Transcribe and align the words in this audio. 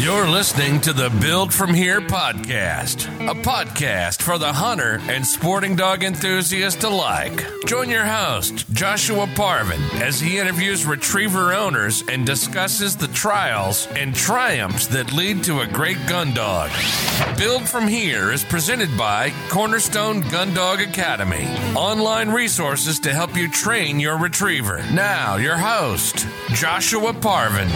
You're 0.00 0.28
listening 0.28 0.80
to 0.82 0.92
the 0.92 1.10
Build 1.20 1.52
From 1.52 1.74
Here 1.74 2.00
podcast, 2.00 3.08
a 3.28 3.34
podcast 3.34 4.22
for 4.22 4.38
the 4.38 4.52
hunter 4.52 5.00
and 5.08 5.26
sporting 5.26 5.74
dog 5.74 6.04
enthusiast 6.04 6.84
alike. 6.84 7.44
Join 7.66 7.90
your 7.90 8.04
host, 8.04 8.70
Joshua 8.72 9.28
Parvin, 9.34 9.82
as 9.94 10.20
he 10.20 10.38
interviews 10.38 10.86
retriever 10.86 11.52
owners 11.52 12.04
and 12.08 12.24
discusses 12.24 12.96
the 12.96 13.08
trials 13.08 13.88
and 13.88 14.14
triumphs 14.14 14.86
that 14.86 15.12
lead 15.12 15.42
to 15.44 15.62
a 15.62 15.66
great 15.66 15.98
gun 16.06 16.32
dog. 16.32 16.70
Build 17.36 17.68
From 17.68 17.88
Here 17.88 18.30
is 18.30 18.44
presented 18.44 18.96
by 18.96 19.32
Cornerstone 19.48 20.20
Gun 20.30 20.54
Dog 20.54 20.80
Academy, 20.80 21.44
online 21.74 22.30
resources 22.30 23.00
to 23.00 23.12
help 23.12 23.36
you 23.36 23.50
train 23.50 23.98
your 23.98 24.16
retriever. 24.16 24.78
Now, 24.92 25.38
your 25.38 25.56
host, 25.58 26.24
Joshua 26.54 27.12
Parvin. 27.12 27.68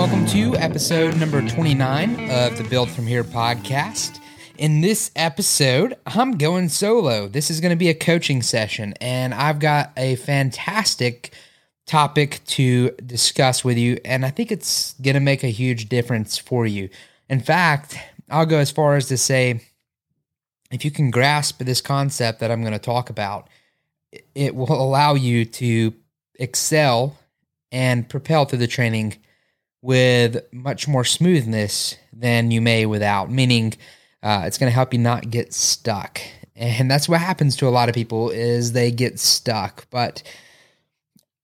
Welcome 0.00 0.24
to 0.28 0.56
episode 0.56 1.18
number 1.18 1.46
29 1.46 2.30
of 2.30 2.56
the 2.56 2.64
Build 2.64 2.88
From 2.88 3.06
Here 3.06 3.22
podcast. 3.22 4.18
In 4.56 4.80
this 4.80 5.10
episode, 5.14 5.94
I'm 6.06 6.38
going 6.38 6.70
solo. 6.70 7.28
This 7.28 7.50
is 7.50 7.60
going 7.60 7.68
to 7.68 7.76
be 7.76 7.90
a 7.90 7.94
coaching 7.94 8.40
session, 8.40 8.94
and 8.98 9.34
I've 9.34 9.58
got 9.58 9.92
a 9.98 10.16
fantastic 10.16 11.34
topic 11.86 12.40
to 12.46 12.92
discuss 13.04 13.62
with 13.62 13.76
you, 13.76 13.98
and 14.02 14.24
I 14.24 14.30
think 14.30 14.50
it's 14.50 14.94
going 15.02 15.16
to 15.16 15.20
make 15.20 15.44
a 15.44 15.48
huge 15.48 15.90
difference 15.90 16.38
for 16.38 16.66
you. 16.66 16.88
In 17.28 17.40
fact, 17.40 17.98
I'll 18.30 18.46
go 18.46 18.56
as 18.56 18.70
far 18.70 18.96
as 18.96 19.06
to 19.08 19.18
say 19.18 19.60
if 20.72 20.82
you 20.82 20.90
can 20.90 21.10
grasp 21.10 21.58
this 21.58 21.82
concept 21.82 22.40
that 22.40 22.50
I'm 22.50 22.62
going 22.62 22.72
to 22.72 22.78
talk 22.78 23.10
about, 23.10 23.48
it 24.34 24.54
will 24.54 24.72
allow 24.72 25.12
you 25.12 25.44
to 25.44 25.92
excel 26.36 27.18
and 27.70 28.08
propel 28.08 28.46
through 28.46 28.60
the 28.60 28.66
training 28.66 29.18
with 29.82 30.42
much 30.52 30.86
more 30.86 31.04
smoothness 31.04 31.96
than 32.12 32.50
you 32.50 32.60
may 32.60 32.86
without, 32.86 33.30
meaning 33.30 33.74
uh, 34.22 34.42
it's 34.44 34.58
going 34.58 34.70
to 34.70 34.74
help 34.74 34.92
you 34.92 34.98
not 34.98 35.30
get 35.30 35.52
stuck. 35.54 36.20
And 36.54 36.90
that's 36.90 37.08
what 37.08 37.20
happens 37.20 37.56
to 37.56 37.68
a 37.68 37.70
lot 37.70 37.88
of 37.88 37.94
people 37.94 38.30
is 38.30 38.72
they 38.72 38.90
get 38.90 39.18
stuck. 39.18 39.88
But 39.90 40.22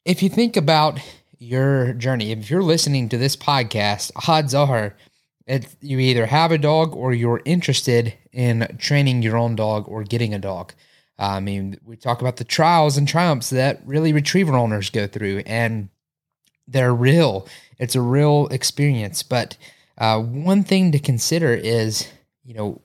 if 0.04 0.22
you 0.22 0.28
think 0.28 0.56
about 0.56 1.00
your 1.38 1.94
journey, 1.94 2.32
if 2.32 2.50
you're 2.50 2.62
listening 2.62 3.08
to 3.08 3.18
this 3.18 3.36
podcast, 3.36 4.10
odds 4.28 4.54
are 4.54 4.94
it, 5.46 5.74
you 5.80 5.98
either 5.98 6.26
have 6.26 6.52
a 6.52 6.58
dog 6.58 6.94
or 6.94 7.14
you're 7.14 7.40
interested 7.44 8.14
in 8.32 8.76
training 8.78 9.22
your 9.22 9.36
own 9.36 9.56
dog 9.56 9.88
or 9.88 10.02
getting 10.02 10.34
a 10.34 10.38
dog. 10.38 10.74
I 11.18 11.40
mean, 11.40 11.78
we 11.84 11.96
talk 11.96 12.20
about 12.20 12.36
the 12.36 12.44
trials 12.44 12.96
and 12.96 13.08
triumphs 13.08 13.50
that 13.50 13.80
really 13.86 14.12
retriever 14.12 14.54
owners 14.54 14.90
go 14.90 15.06
through, 15.06 15.38
and 15.46 15.88
they're 16.68 16.94
real. 16.94 17.48
It's 17.78 17.94
a 17.94 18.00
real 18.00 18.48
experience. 18.48 19.22
But 19.22 19.56
uh, 19.98 20.20
one 20.20 20.62
thing 20.62 20.92
to 20.92 20.98
consider 20.98 21.52
is, 21.54 22.08
you 22.44 22.54
know, 22.54 22.80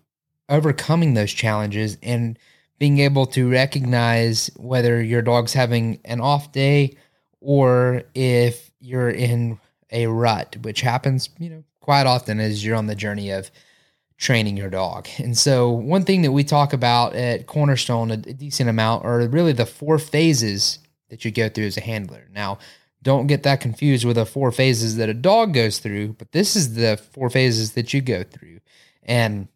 overcoming 0.50 1.14
those 1.14 1.32
challenges 1.32 1.98
and 2.04 2.38
being 2.80 3.00
able 3.00 3.26
to 3.28 3.50
recognize 3.50 4.50
whether 4.58 5.02
your 5.02 5.22
dog's 5.22 5.54
having 5.54 6.00
an 6.04 6.20
off 6.20 6.52
day 6.52 6.98
or 7.40 8.04
if 8.14 8.72
you're 8.80 9.10
in 9.10 9.60
a 9.92 10.08
rut, 10.08 10.58
which 10.62 10.82
happens, 10.82 11.30
you 11.38 11.50
know, 11.50 11.64
quite 11.80 12.08
often 12.08 12.40
as 12.40 12.64
you're 12.64 12.76
on 12.76 12.88
the 12.88 12.96
journey 12.96 13.32
of 13.32 13.52
training 14.18 14.56
your 14.56 14.70
dog. 14.70 15.08
And 15.18 15.38
so, 15.38 15.70
one 15.72 16.06
thing 16.06 16.22
that 16.22 16.32
we 16.32 16.44
talk 16.44 16.74
about 16.74 17.16
at 17.16 17.48
Cornerstone 17.48 18.12
a, 18.12 18.18
decent 18.18 18.70
amount 18.70 19.04
are 19.04 19.28
really 19.28 19.52
the 19.52 19.66
four 19.66 19.98
phases 19.98 20.80
that 21.10 21.26
you 21.26 21.32
go 21.32 21.50
through 21.50 21.66
as 21.66 21.78
a 21.78 21.82
handler. 21.82 22.28
Now, 22.34 22.60
don't 23.04 23.28
get 23.28 23.44
that 23.44 23.62
confused 23.62 24.06
with 24.06 24.16
the 24.16 24.26
four 24.26 24.52
phases 24.52 24.98
that 24.98 25.10
a 25.10 25.14
dog 25.14 25.54
goes 25.54 25.80
through, 25.80 26.14
but 26.14 26.32
this 26.32 26.56
is 26.56 26.76
the 26.76 26.98
four 26.98 27.30
phases 27.30 27.74
that 27.74 27.94
you 27.94 28.02
go 28.02 28.24
through. 28.24 28.60
And 29.04 29.48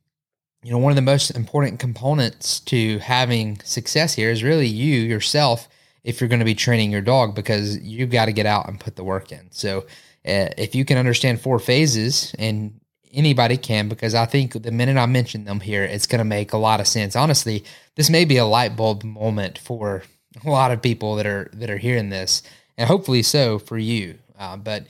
you 0.63 0.71
know, 0.71 0.79
one 0.79 0.91
of 0.91 0.95
the 0.95 1.03
most 1.03 1.29
important 1.31 1.79
components 1.79 2.59
to 2.61 2.97
having 2.97 3.59
success 3.61 4.15
here 4.15 4.31
is 4.31 4.43
really 4.43 4.65
you 4.65 4.99
yourself 5.01 5.69
if 6.03 6.19
you're 6.19 6.27
going 6.27 6.39
to 6.39 6.45
be 6.45 6.55
training 6.55 6.91
your 6.91 7.01
dog 7.01 7.35
because 7.35 7.77
you've 7.79 8.09
got 8.09 8.25
to 8.25 8.33
get 8.33 8.47
out 8.47 8.67
and 8.67 8.79
put 8.79 8.95
the 8.95 9.03
work 9.03 9.31
in. 9.31 9.51
So, 9.51 9.85
uh, 10.25 10.49
if 10.57 10.73
you 10.73 10.83
can 10.83 10.97
understand 10.97 11.39
four 11.39 11.59
phases 11.59 12.33
and 12.39 12.79
anybody 13.13 13.57
can 13.57 13.87
because 13.89 14.15
I 14.15 14.25
think 14.25 14.61
the 14.61 14.71
minute 14.71 14.97
I 14.97 15.05
mention 15.05 15.45
them 15.45 15.59
here, 15.59 15.83
it's 15.83 16.07
going 16.07 16.19
to 16.19 16.25
make 16.25 16.51
a 16.51 16.57
lot 16.57 16.79
of 16.79 16.87
sense. 16.87 17.15
Honestly, 17.15 17.63
this 17.93 18.09
may 18.09 18.25
be 18.25 18.37
a 18.37 18.45
light 18.45 18.75
bulb 18.75 19.03
moment 19.03 19.59
for 19.59 20.01
a 20.43 20.49
lot 20.49 20.71
of 20.71 20.81
people 20.81 21.15
that 21.15 21.27
are 21.27 21.49
that 21.53 21.69
are 21.69 21.77
hearing 21.77 22.09
this 22.09 22.41
and 22.77 22.87
hopefully 22.87 23.23
so 23.23 23.59
for 23.59 23.77
you. 23.77 24.17
Uh, 24.37 24.57
but 24.57 24.87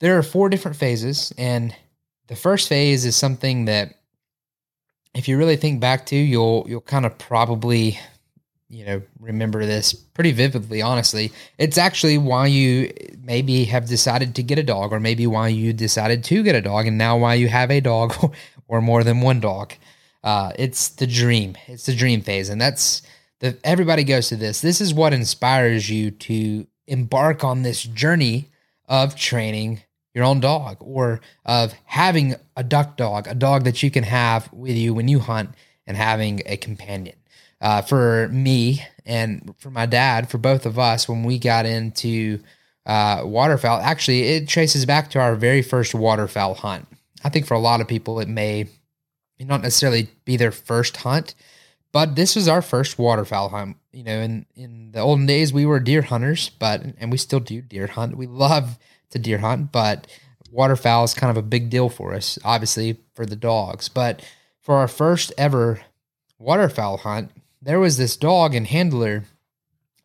there 0.00 0.18
are 0.18 0.22
four 0.22 0.48
different 0.48 0.76
phases, 0.76 1.32
and 1.38 1.74
the 2.28 2.36
first 2.36 2.68
phase 2.68 3.04
is 3.04 3.16
something 3.16 3.66
that, 3.66 3.94
if 5.14 5.28
you 5.28 5.38
really 5.38 5.56
think 5.56 5.80
back 5.80 6.06
to, 6.06 6.16
you'll 6.16 6.66
you'll 6.68 6.82
kind 6.82 7.06
of 7.06 7.16
probably, 7.16 7.98
you 8.68 8.84
know, 8.84 9.02
remember 9.18 9.64
this 9.64 9.94
pretty 9.94 10.32
vividly. 10.32 10.82
Honestly, 10.82 11.32
it's 11.56 11.78
actually 11.78 12.18
why 12.18 12.46
you 12.46 12.92
maybe 13.22 13.64
have 13.64 13.86
decided 13.86 14.34
to 14.34 14.42
get 14.42 14.58
a 14.58 14.62
dog, 14.62 14.92
or 14.92 15.00
maybe 15.00 15.26
why 15.26 15.48
you 15.48 15.72
decided 15.72 16.22
to 16.24 16.42
get 16.42 16.54
a 16.54 16.60
dog, 16.60 16.86
and 16.86 16.98
now 16.98 17.16
why 17.16 17.34
you 17.34 17.48
have 17.48 17.70
a 17.70 17.80
dog 17.80 18.14
or 18.68 18.82
more 18.82 19.02
than 19.02 19.22
one 19.22 19.40
dog. 19.40 19.72
Uh, 20.22 20.52
it's 20.58 20.88
the 20.88 21.06
dream. 21.06 21.56
It's 21.68 21.86
the 21.86 21.94
dream 21.94 22.20
phase, 22.20 22.50
and 22.50 22.60
that's 22.60 23.00
the 23.40 23.56
everybody 23.64 24.04
goes 24.04 24.28
to 24.28 24.36
this. 24.36 24.60
This 24.60 24.82
is 24.82 24.92
what 24.92 25.14
inspires 25.14 25.88
you 25.88 26.10
to 26.10 26.66
embark 26.86 27.44
on 27.44 27.62
this 27.62 27.82
journey 27.82 28.50
of 28.88 29.16
training 29.16 29.82
your 30.14 30.24
own 30.24 30.40
dog 30.40 30.78
or 30.80 31.20
of 31.44 31.74
having 31.84 32.34
a 32.56 32.64
duck 32.64 32.96
dog, 32.96 33.26
a 33.26 33.34
dog 33.34 33.64
that 33.64 33.82
you 33.82 33.90
can 33.90 34.04
have 34.04 34.50
with 34.52 34.74
you 34.76 34.94
when 34.94 35.08
you 35.08 35.18
hunt 35.18 35.50
and 35.86 35.96
having 35.96 36.40
a 36.46 36.56
companion. 36.56 37.16
Uh, 37.60 37.82
for 37.82 38.28
me 38.28 38.82
and 39.04 39.54
for 39.58 39.70
my 39.70 39.86
dad, 39.86 40.30
for 40.30 40.38
both 40.38 40.66
of 40.66 40.78
us, 40.78 41.08
when 41.08 41.22
we 41.22 41.38
got 41.38 41.66
into 41.66 42.40
uh, 42.86 43.22
waterfowl, 43.24 43.80
actually, 43.80 44.22
it 44.22 44.48
traces 44.48 44.86
back 44.86 45.10
to 45.10 45.18
our 45.18 45.34
very 45.34 45.62
first 45.62 45.94
waterfowl 45.94 46.54
hunt. 46.54 46.86
I 47.24 47.28
think 47.28 47.46
for 47.46 47.54
a 47.54 47.58
lot 47.58 47.80
of 47.80 47.88
people, 47.88 48.20
it 48.20 48.28
may 48.28 48.68
not 49.38 49.62
necessarily 49.62 50.08
be 50.24 50.36
their 50.36 50.52
first 50.52 50.98
hunt, 50.98 51.34
but 51.92 52.16
this 52.16 52.36
was 52.36 52.48
our 52.48 52.62
first 52.62 52.98
waterfowl 52.98 53.48
hunt. 53.50 53.76
You 53.92 54.04
know, 54.04 54.20
in 54.20 54.46
in 54.54 54.92
the 54.92 55.00
olden 55.00 55.26
days, 55.26 55.52
we 55.52 55.66
were 55.66 55.80
deer 55.80 56.02
hunters, 56.02 56.50
but 56.50 56.82
and 56.98 57.10
we 57.10 57.18
still 57.18 57.40
do 57.40 57.62
deer 57.62 57.86
hunt. 57.86 58.16
We 58.16 58.26
love 58.26 58.78
to 59.10 59.18
deer 59.18 59.38
hunt, 59.38 59.72
but 59.72 60.06
waterfowl 60.50 61.04
is 61.04 61.14
kind 61.14 61.30
of 61.30 61.36
a 61.36 61.46
big 61.46 61.70
deal 61.70 61.88
for 61.88 62.14
us, 62.14 62.38
obviously 62.44 62.98
for 63.14 63.26
the 63.26 63.36
dogs. 63.36 63.88
But 63.88 64.22
for 64.60 64.76
our 64.76 64.88
first 64.88 65.32
ever 65.38 65.80
waterfowl 66.38 66.98
hunt, 66.98 67.30
there 67.62 67.80
was 67.80 67.96
this 67.96 68.16
dog 68.16 68.54
and 68.54 68.66
handler 68.66 69.24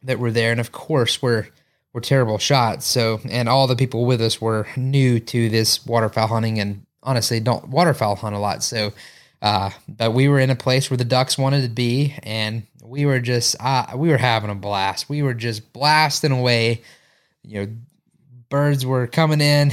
that 0.03 0.19
were 0.19 0.31
there, 0.31 0.52
and 0.52 0.59
of 0.59 0.72
course, 0.72 1.22
we're 1.22 1.48
we're 1.94 2.02
terrible 2.02 2.38
shots. 2.38 2.86
So, 2.86 3.19
and 3.30 3.50
all 3.50 3.68
the 3.68 3.75
people 3.75 4.06
with 4.06 4.22
us 4.22 4.40
were 4.40 4.68
new 4.78 5.19
to 5.19 5.50
this 5.50 5.86
waterfowl 5.86 6.28
hunting, 6.28 6.59
and 6.59 6.86
honestly, 7.03 7.40
don't 7.40 7.68
waterfowl 7.68 8.16
hunt 8.16 8.36
a 8.36 8.40
lot. 8.40 8.63
So 8.63 8.94
uh, 9.41 9.72
but 9.88 10.13
we 10.13 10.28
were 10.28 10.40
in 10.40 10.50
a 10.50 10.56
place 10.56 10.90
where 10.90 10.97
the 10.97 11.06
ducks 11.06 11.38
wanted 11.38 11.63
to 11.63 11.69
be, 11.69 12.16
and 12.24 12.63
we 12.84 13.06
were 13.06 13.19
just 13.19 13.56
uh, 13.59 13.88
we 13.96 14.09
were 14.09 14.18
having 14.18 14.50
a 14.50 14.56
blast. 14.56 15.09
We 15.09 15.24
were 15.24 15.34
just 15.34 15.74
blasting 15.74 16.31
away. 16.31 16.81
You 17.44 17.66
know, 17.66 17.72
birds 18.50 18.85
were 18.85 19.07
coming 19.07 19.41
in, 19.41 19.72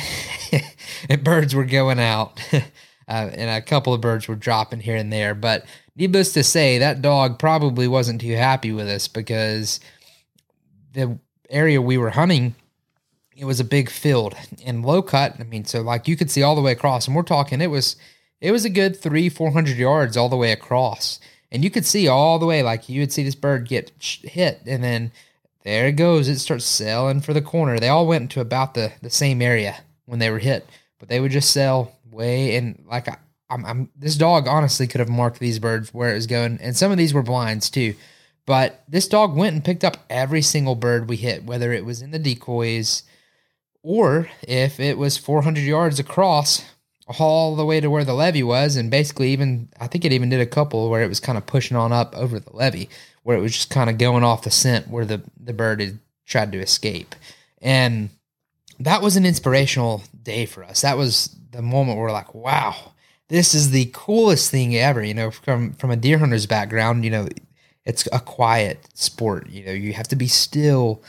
and 1.08 1.22
birds 1.22 1.54
were 1.54 1.64
going 1.64 1.98
out, 1.98 2.40
uh, 2.52 2.60
and 3.08 3.50
a 3.50 3.62
couple 3.62 3.92
of 3.92 4.00
birds 4.00 4.26
were 4.26 4.36
dropping 4.36 4.80
here 4.80 4.96
and 4.96 5.12
there. 5.12 5.34
But 5.34 5.66
needless 5.96 6.32
to 6.32 6.42
say, 6.42 6.78
that 6.78 7.02
dog 7.02 7.38
probably 7.38 7.88
wasn't 7.88 8.22
too 8.22 8.36
happy 8.36 8.72
with 8.72 8.88
us 8.88 9.06
because 9.06 9.80
the 10.94 11.18
area 11.50 11.80
we 11.80 11.98
were 11.98 12.10
hunting 12.10 12.54
it 13.38 13.44
was 13.44 13.60
a 13.60 13.64
big 13.64 13.88
field 13.88 14.34
and 14.64 14.84
low 14.84 15.00
cut. 15.00 15.36
I 15.38 15.44
mean, 15.44 15.64
so 15.64 15.80
like 15.80 16.08
you 16.08 16.16
could 16.16 16.30
see 16.30 16.42
all 16.42 16.56
the 16.56 16.60
way 16.60 16.72
across, 16.72 17.06
and 17.06 17.14
we're 17.14 17.22
talking 17.22 17.60
it 17.60 17.68
was 17.68 17.94
it 18.40 18.52
was 18.52 18.64
a 18.64 18.70
good 18.70 18.96
three, 18.96 19.28
400 19.28 19.76
yards 19.76 20.16
all 20.16 20.28
the 20.28 20.36
way 20.36 20.52
across. 20.52 21.20
And 21.50 21.64
you 21.64 21.70
could 21.70 21.86
see 21.86 22.08
all 22.08 22.38
the 22.38 22.46
way, 22.46 22.62
like 22.62 22.88
you 22.88 23.00
would 23.00 23.12
see 23.12 23.22
this 23.22 23.34
bird 23.34 23.68
get 23.68 23.90
hit, 23.98 24.60
and 24.66 24.84
then 24.84 25.12
there 25.64 25.86
it 25.86 25.92
goes. 25.92 26.28
It 26.28 26.38
starts 26.38 26.64
sailing 26.64 27.20
for 27.20 27.32
the 27.32 27.42
corner. 27.42 27.78
They 27.78 27.88
all 27.88 28.06
went 28.06 28.22
into 28.22 28.40
about 28.40 28.74
the, 28.74 28.92
the 29.02 29.10
same 29.10 29.40
area 29.40 29.80
when 30.04 30.18
they 30.18 30.30
were 30.30 30.38
hit, 30.38 30.68
but 30.98 31.08
they 31.08 31.20
would 31.20 31.32
just 31.32 31.50
sail 31.50 31.94
way 32.10 32.56
and 32.56 32.84
like 32.88 33.08
I, 33.08 33.16
I'm, 33.50 33.64
I'm 33.64 33.90
this 33.96 34.16
dog 34.16 34.48
honestly 34.48 34.86
could 34.86 34.98
have 34.98 35.08
marked 35.08 35.38
these 35.38 35.58
birds 35.58 35.94
where 35.94 36.10
it 36.10 36.14
was 36.14 36.26
going, 36.26 36.58
and 36.60 36.76
some 36.76 36.92
of 36.92 36.98
these 36.98 37.14
were 37.14 37.22
blinds 37.22 37.70
too. 37.70 37.94
But 38.44 38.82
this 38.88 39.08
dog 39.08 39.36
went 39.36 39.54
and 39.54 39.64
picked 39.64 39.84
up 39.84 39.98
every 40.08 40.42
single 40.42 40.74
bird 40.74 41.08
we 41.08 41.16
hit, 41.16 41.44
whether 41.44 41.72
it 41.72 41.84
was 41.84 42.02
in 42.02 42.10
the 42.10 42.18
decoys 42.18 43.02
or 43.82 44.28
if 44.42 44.80
it 44.80 44.98
was 44.98 45.18
400 45.18 45.60
yards 45.60 45.98
across 45.98 46.64
all 47.18 47.56
the 47.56 47.64
way 47.64 47.80
to 47.80 47.90
where 47.90 48.04
the 48.04 48.14
levee 48.14 48.42
was, 48.42 48.76
and 48.76 48.90
basically 48.90 49.30
even 49.30 49.68
I 49.80 49.86
think 49.86 50.04
it 50.04 50.12
even 50.12 50.28
did 50.28 50.40
a 50.40 50.46
couple 50.46 50.90
where 50.90 51.02
it 51.02 51.08
was 51.08 51.20
kind 51.20 51.38
of 51.38 51.46
pushing 51.46 51.76
on 51.76 51.92
up 51.92 52.14
over 52.16 52.38
the 52.38 52.54
levee, 52.54 52.88
where 53.22 53.36
it 53.36 53.40
was 53.40 53.52
just 53.52 53.70
kind 53.70 53.88
of 53.88 53.98
going 53.98 54.24
off 54.24 54.42
the 54.42 54.50
scent 54.50 54.88
where 54.88 55.04
the 55.04 55.22
the 55.42 55.52
bird 55.52 55.80
had 55.80 55.98
tried 56.26 56.52
to 56.52 56.58
escape. 56.58 57.14
And 57.62 58.10
that 58.80 59.02
was 59.02 59.16
an 59.16 59.26
inspirational 59.26 60.02
day 60.22 60.46
for 60.46 60.62
us. 60.62 60.82
That 60.82 60.98
was 60.98 61.34
the 61.50 61.62
moment 61.62 61.96
where 61.96 62.06
we're 62.06 62.12
like, 62.12 62.34
wow, 62.34 62.92
this 63.28 63.54
is 63.54 63.70
the 63.70 63.90
coolest 63.92 64.50
thing 64.50 64.76
ever. 64.76 65.02
You 65.02 65.14
know, 65.14 65.30
from 65.30 65.72
from 65.72 65.90
a 65.90 65.96
deer 65.96 66.18
hunter's 66.18 66.46
background, 66.46 67.04
you 67.04 67.10
know, 67.10 67.28
it's 67.84 68.06
a 68.12 68.20
quiet 68.20 68.86
sport. 68.94 69.48
You 69.48 69.64
know, 69.64 69.72
you 69.72 69.94
have 69.94 70.08
to 70.08 70.16
be 70.16 70.28
still. 70.28 71.02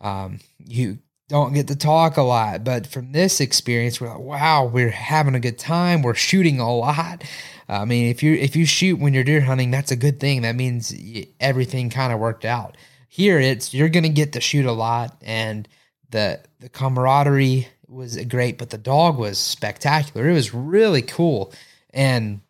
Um, 0.00 0.38
you 0.64 0.98
don't 1.28 1.52
get 1.52 1.68
to 1.68 1.76
talk 1.76 2.16
a 2.16 2.22
lot, 2.22 2.64
but 2.64 2.86
from 2.86 3.12
this 3.12 3.40
experience, 3.40 4.00
we're 4.00 4.08
like, 4.08 4.18
wow, 4.18 4.64
we're 4.64 4.90
having 4.90 5.34
a 5.34 5.40
good 5.40 5.58
time. 5.58 6.02
We're 6.02 6.14
shooting 6.14 6.58
a 6.58 6.74
lot. 6.74 7.22
I 7.68 7.84
mean, 7.84 8.10
if 8.10 8.22
you 8.22 8.32
if 8.32 8.56
you 8.56 8.64
shoot 8.64 8.98
when 8.98 9.12
you're 9.12 9.24
deer 9.24 9.42
hunting, 9.42 9.70
that's 9.70 9.90
a 9.90 9.96
good 9.96 10.20
thing. 10.20 10.42
That 10.42 10.56
means 10.56 10.94
everything 11.38 11.90
kind 11.90 12.14
of 12.14 12.18
worked 12.18 12.46
out. 12.46 12.76
Here, 13.08 13.38
it's 13.38 13.74
you're 13.74 13.90
gonna 13.90 14.08
get 14.08 14.32
to 14.32 14.40
shoot 14.40 14.64
a 14.64 14.72
lot, 14.72 15.18
and 15.22 15.68
the 16.10 16.40
the 16.60 16.70
camaraderie 16.70 17.68
was 17.86 18.16
great, 18.24 18.56
but 18.56 18.70
the 18.70 18.78
dog 18.78 19.18
was 19.18 19.38
spectacular. 19.38 20.28
It 20.28 20.32
was 20.32 20.54
really 20.54 21.02
cool, 21.02 21.52
and 21.92 22.40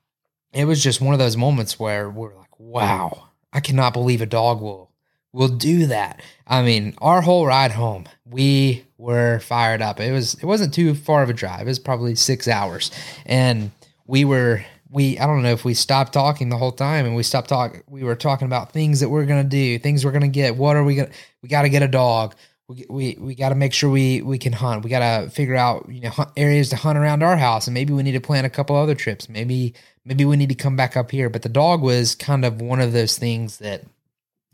it 0.53 0.67
was 0.67 0.83
just 0.83 1.01
one 1.01 1.15
of 1.15 1.19
those 1.19 1.37
moments 1.37 1.81
where 1.81 2.09
we're 2.09 2.37
like, 2.37 2.61
wow, 2.61 3.29
I 3.53 3.59
cannot 3.59 3.95
believe 3.95 4.23
a 4.23 4.27
dog 4.27 4.61
will 4.61 4.88
will 5.33 5.49
do 5.49 5.87
that. 5.87 6.23
I 6.47 6.63
mean, 6.63 6.95
our 6.99 7.21
whole 7.21 7.47
ride 7.47 7.73
home, 7.73 8.07
we 8.25 8.85
were 8.97 9.39
fired 9.41 9.83
up. 9.83 10.01
It 10.01 10.13
was 10.13 10.35
it 10.35 10.45
wasn't 10.45 10.75
too 10.75 10.95
far 10.95 11.23
of 11.23 11.31
a 11.31 11.35
drive. 11.35 11.63
It 11.63 11.67
was 11.67 11.79
probably 11.79 12.15
six 12.15 12.49
hours, 12.49 12.91
and 13.27 13.71
we 14.07 14.25
were 14.25 14.65
we 14.91 15.19
I 15.19 15.27
don't 15.27 15.43
know 15.43 15.53
if 15.53 15.65
we 15.65 15.75
stopped 15.75 16.13
talking 16.13 16.49
the 16.49 16.57
whole 16.57 16.73
time 16.73 17.07
and 17.07 17.15
we 17.15 17.23
stopped 17.23 17.49
talking. 17.49 17.83
We 17.89 18.03
were 18.03 18.17
talking 18.17 18.47
about 18.47 18.73
things 18.73 19.01
that 19.01 19.09
we're 19.09 19.27
gonna 19.27 19.45
do, 19.45 19.79
things 19.79 20.05
we're 20.05 20.13
gonna 20.13 20.29
get. 20.29 20.57
What 20.57 20.77
are 20.77 20.85
we 20.85 20.97
gonna? 20.97 21.11
We 21.43 21.49
got 21.49 21.63
to 21.63 21.69
get 21.69 21.83
a 21.83 21.89
dog. 21.89 22.35
We 22.69 22.85
we, 22.89 23.17
we 23.19 23.35
got 23.35 23.51
to 23.51 23.55
make 23.55 23.73
sure 23.73 23.91
we 23.91 24.23
we 24.23 24.39
can 24.39 24.53
hunt. 24.53 24.85
We 24.85 24.91
got 24.91 25.23
to 25.23 25.31
figure 25.31 25.57
out 25.57 25.89
you 25.89 26.01
know 26.01 26.13
areas 26.37 26.71
to 26.71 26.77
hunt 26.77 26.99
around 26.99 27.23
our 27.23 27.37
house, 27.37 27.67
and 27.67 27.75
maybe 27.75 27.93
we 27.93 28.03
need 28.03 28.13
to 28.13 28.21
plan 28.21 28.45
a 28.45 28.51
couple 28.51 28.77
other 28.77 28.95
trips. 28.95 29.29
Maybe 29.29 29.75
maybe 30.05 30.25
we 30.25 30.37
need 30.37 30.49
to 30.49 30.55
come 30.55 30.77
back 30.77 30.97
up 30.97 31.11
here. 31.11 31.31
But 31.31 31.43
the 31.43 31.49
dog 31.49 31.83
was 31.83 32.15
kind 32.15 32.45
of 32.45 32.61
one 32.61 32.81
of 32.81 32.93
those 32.93 33.19
things 33.19 33.59
that 33.59 33.85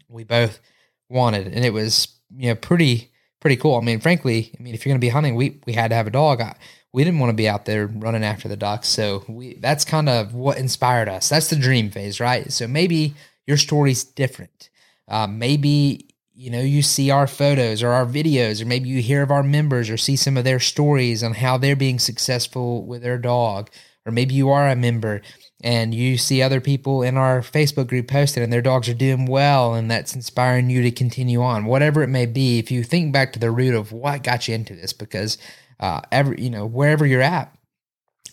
we 0.09 0.25
both 0.25 0.61
wanted, 1.09 1.47
and 1.47 1.65
it 1.65 1.73
was 1.73 2.09
you 2.37 2.49
know 2.49 2.55
pretty 2.55 3.11
pretty 3.41 3.57
cool. 3.57 3.77
I 3.77 3.81
mean, 3.81 4.01
frankly, 4.01 4.53
I 4.59 4.63
mean 4.63 4.75
if 4.75 4.85
you're 4.85 4.93
gonna 4.93 5.01
be 5.01 5.09
hunting, 5.09 5.35
we 5.35 5.61
we 5.67 5.73
had 5.73 5.89
to 5.89 5.95
have 5.95 6.07
a 6.07 6.11
dog. 6.11 6.41
I, 6.41 6.57
we 6.95 7.03
didn't 7.03 7.19
want 7.19 7.31
to 7.31 7.37
be 7.37 7.49
out 7.49 7.65
there 7.65 7.89
running 7.89 8.23
after 8.23 8.47
the 8.47 8.57
ducks. 8.57 8.89
So 8.89 9.25
we 9.29 9.55
that's 9.55 9.85
kind 9.85 10.09
of 10.09 10.33
what 10.33 10.59
inspired 10.59 11.09
us. 11.09 11.29
That's 11.29 11.51
the 11.51 11.57
dream 11.57 11.91
phase, 11.91 12.21
right? 12.21 12.51
So 12.53 12.69
maybe 12.69 13.15
your 13.47 13.57
story's 13.57 14.05
different. 14.05 14.71
Uh, 15.09 15.27
maybe 15.27 16.09
you 16.35 16.51
know 16.51 16.61
you 16.61 16.83
see 16.83 17.11
our 17.11 17.27
photos 17.27 17.83
or 17.83 17.91
our 17.91 18.07
videos, 18.07 18.63
or 18.63 18.67
maybe 18.67 18.89
you 18.89 19.03
hear 19.03 19.23
of 19.23 19.33
our 19.33 19.43
members 19.43 19.91
or 19.91 19.97
see 19.97 20.17
some 20.17 20.37
of 20.37 20.45
their 20.45 20.61
stories 20.61 21.23
on 21.25 21.35
how 21.35 21.59
they're 21.59 21.77
being 21.77 21.99
successful 21.99 22.87
with 22.87 23.03
their 23.03 23.19
dog, 23.19 23.71
or 24.07 24.13
maybe 24.13 24.35
you 24.35 24.51
are 24.51 24.69
a 24.69 24.77
member 24.77 25.21
and 25.63 25.95
you 25.95 26.19
see 26.19 26.43
other 26.43 26.61
people 26.61 27.03
in 27.03 27.17
our 27.17 27.41
Facebook 27.41 27.87
group 27.87 28.09
posted 28.09 28.43
and 28.43 28.53
their 28.53 28.63
dogs 28.63 28.89
are 28.89 28.95
doing 28.95 29.27
well 29.27 29.75
and 29.75 29.91
that's 29.91 30.15
inspiring 30.15 30.69
you 30.69 30.83
to 30.83 30.91
continue 30.91 31.43
on. 31.43 31.65
Whatever 31.65 32.03
it 32.03 32.09
may 32.09 32.27
be, 32.27 32.59
if 32.59 32.71
you 32.71 32.83
think 32.83 33.13
back 33.13 33.33
to 33.33 33.39
the 33.39 33.51
root 33.51 33.75
of 33.75 33.93
what 33.93 34.23
got 34.23 34.49
you 34.49 34.55
into 34.55 34.75
this, 34.75 34.93
because 34.93 35.39
uh, 35.81 36.01
every 36.13 36.41
you 36.41 36.51
know 36.51 36.67
wherever 36.67 37.07
you're 37.07 37.23
at, 37.23 37.57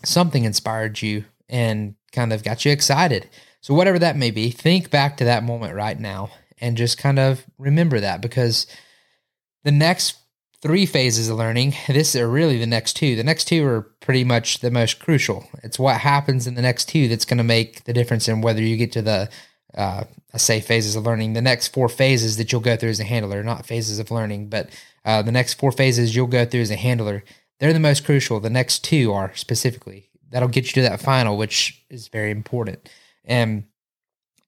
something 0.03 0.44
inspired 0.44 1.01
you 1.01 1.25
and 1.50 1.95
kind 2.12 2.33
of 2.33 2.44
got 2.44 2.65
you 2.65 2.71
excited. 2.71 3.29
So 3.62 3.73
whatever 3.73 4.00
that 4.00 4.18
may 4.18 4.31
be, 4.31 4.50
think 4.50 4.89
back 4.89 5.18
to 5.18 5.25
that 5.25 5.44
moment 5.44 5.75
right 5.75 6.00
now 6.00 6.31
and 6.59 6.77
just 6.77 6.97
kind 6.97 7.19
of 7.19 7.45
remember 7.57 8.00
that 8.00 8.21
because 8.21 8.68
the 9.63 9.71
next 9.71 10.18
three 10.62 10.86
phases 10.86 11.30
of 11.30 11.38
learning, 11.38 11.74
this 11.88 12.16
are 12.16 12.30
really 12.30 12.58
the 12.58 12.68
next 12.68 12.94
two. 12.94 13.16
The 13.16 13.24
next 13.24 13.46
two 13.46 13.66
are 13.66 13.81
pretty 14.00 14.24
much 14.24 14.60
the 14.60 14.72
most 14.72 15.00
crucial. 15.00 15.48
It's 15.63 15.80
what 15.80 15.98
happens 15.98 16.48
in 16.48 16.56
the 16.56 16.62
next 16.62 16.90
two 16.90 17.08
that's 17.08 17.25
going 17.25 17.38
to 17.38 17.44
make 17.44 17.84
the 17.84 17.94
difference 17.94 18.28
in 18.28 18.42
whether 18.42 18.62
you 18.62 18.78
get 18.78 18.92
to 18.94 19.02
the 19.02 19.30
uh, 19.75 20.04
say 20.36 20.60
phases 20.60 20.96
of 20.96 21.06
learning. 21.06 21.34
The 21.34 21.42
next 21.42 21.69
four 21.69 21.90
phases 21.90 22.38
that 22.38 22.52
you'll 22.52 22.62
go 22.62 22.75
through 22.75 22.90
as 22.90 23.00
a 23.00 23.06
handler, 23.06 23.44
not 23.44 23.66
phases 23.66 24.00
of 24.00 24.12
learning, 24.12 24.50
but 24.50 24.69
uh, 25.06 25.22
the 25.22 25.31
next 25.31 25.56
four 25.56 25.72
phases 25.72 26.16
you'll 26.16 26.28
go 26.28 26.46
through 26.46 26.62
as 26.62 26.72
a 26.72 26.75
handler, 26.75 27.24
they're 27.60 27.74
the 27.74 27.80
most 27.80 28.06
crucial. 28.06 28.40
The 28.40 28.50
next 28.50 28.84
two 28.84 29.14
are 29.14 29.34
specifically 29.36 30.10
that'll 30.30 30.50
get 30.50 30.66
you 30.66 30.81
to 30.81 30.90
that 30.90 31.02
final, 31.02 31.38
which 31.38 31.84
is 31.90 32.07
very 32.07 32.31
important. 32.31 32.90
And 33.25 33.66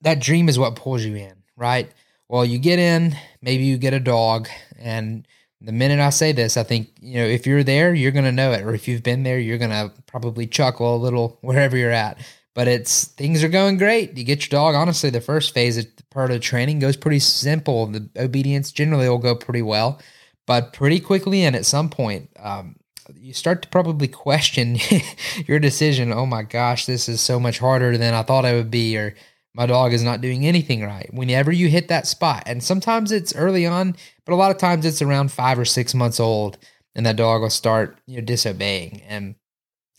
that 0.01 0.19
dream 0.19 0.50
is 0.50 0.57
what 0.57 0.75
pulls 0.75 1.04
you 1.04 1.16
in, 1.16 1.33
right? 1.56 1.89
Well, 2.27 2.45
you 2.45 2.57
get 2.57 2.80
in, 2.80 3.16
maybe 3.42 3.66
you 3.66 3.77
get 3.77 3.94
a 3.94 4.00
dog, 4.00 4.48
and 4.80 5.27
the 5.63 5.71
minute 5.71 6.00
I 6.00 6.10
say 6.10 6.31
this, 6.31 6.57
I 6.57 6.63
think, 6.63 6.89
you 7.01 7.15
know, 7.15 7.25
if 7.25 7.48
you're 7.48 7.63
there, 7.63 7.94
you're 7.94 8.12
going 8.12 8.25
to 8.25 8.31
know 8.31 8.51
it. 8.51 8.62
Or 8.62 8.74
if 8.74 8.88
you've 8.88 9.04
been 9.04 9.24
there, 9.24 9.39
you're 9.39 9.57
going 9.57 9.71
to 9.71 9.92
probably 10.06 10.45
chuckle 10.45 10.95
a 10.95 10.98
little 10.98 11.38
wherever 11.42 11.77
you're 11.77 11.92
at. 11.92 12.18
But 12.54 12.68
it's 12.68 13.06
things 13.06 13.44
are 13.44 13.50
going 13.50 13.77
great. 13.77 14.15
You 14.15 14.24
get 14.24 14.44
your 14.44 14.60
dog. 14.60 14.75
Honestly, 14.75 15.10
the 15.10 15.21
first 15.21 15.54
phase 15.54 15.77
of 15.77 15.88
part 16.12 16.30
of 16.30 16.36
the 16.36 16.39
training 16.39 16.80
goes 16.80 16.95
pretty 16.95 17.18
simple. 17.18 17.88
The 17.88 18.07
obedience 18.15 18.71
generally 18.71 19.10
will 19.10 19.18
go 19.18 19.36
pretty 19.36 19.63
well 19.63 20.00
but 20.45 20.74
pretty 20.74 21.00
quickly 21.00 21.44
and 21.44 21.56
at 21.56 21.66
some 21.66 21.89
point 21.89 22.30
um, 22.39 22.75
you 23.16 23.33
start 23.33 23.62
to 23.62 23.68
probably 23.69 24.07
question 24.07 24.77
your 25.48 25.59
decision 25.59 26.12
oh 26.12 26.25
my 26.25 26.44
gosh 26.44 26.86
this 26.86 27.07
is 27.07 27.21
so 27.21 27.39
much 27.39 27.59
harder 27.59 27.98
than 27.98 28.13
i 28.13 28.21
thought 28.21 28.45
it 28.45 28.54
would 28.54 28.71
be 28.71 28.98
or 28.98 29.16
my 29.55 29.65
dog 29.65 29.94
is 29.94 30.03
not 30.03 30.21
doing 30.21 30.45
anything 30.45 30.83
right 30.83 31.09
whenever 31.13 31.51
you 31.51 31.67
hit 31.67 31.88
that 31.88 32.07
spot 32.07 32.44
and 32.45 32.63
sometimes 32.63 33.11
it's 33.11 33.35
early 33.35 33.65
on 33.65 33.95
but 34.25 34.33
a 34.33 34.35
lot 34.35 34.51
of 34.51 34.57
times 34.57 34.85
it's 34.85 35.01
around 35.01 35.31
five 35.31 35.59
or 35.59 35.65
six 35.65 35.94
months 35.94 36.19
old 36.19 36.57
and 36.95 37.05
that 37.05 37.15
dog 37.15 37.41
will 37.41 37.50
start 37.50 37.97
you 38.05 38.17
know 38.17 38.23
disobeying 38.23 39.01
and 39.07 39.35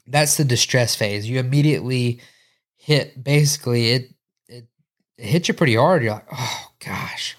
that's 0.06 0.36
the 0.36 0.44
distress 0.44 0.94
phase 0.94 1.28
you 1.28 1.38
immediately 1.38 2.20
hit 2.76 3.22
basically 3.22 3.90
it 3.90 4.14
it, 4.48 4.66
it 5.18 5.26
hits 5.26 5.48
you 5.48 5.54
pretty 5.54 5.76
hard 5.76 6.02
you're 6.02 6.12
like 6.12 6.26
oh 6.32 6.68
gosh 6.84 7.36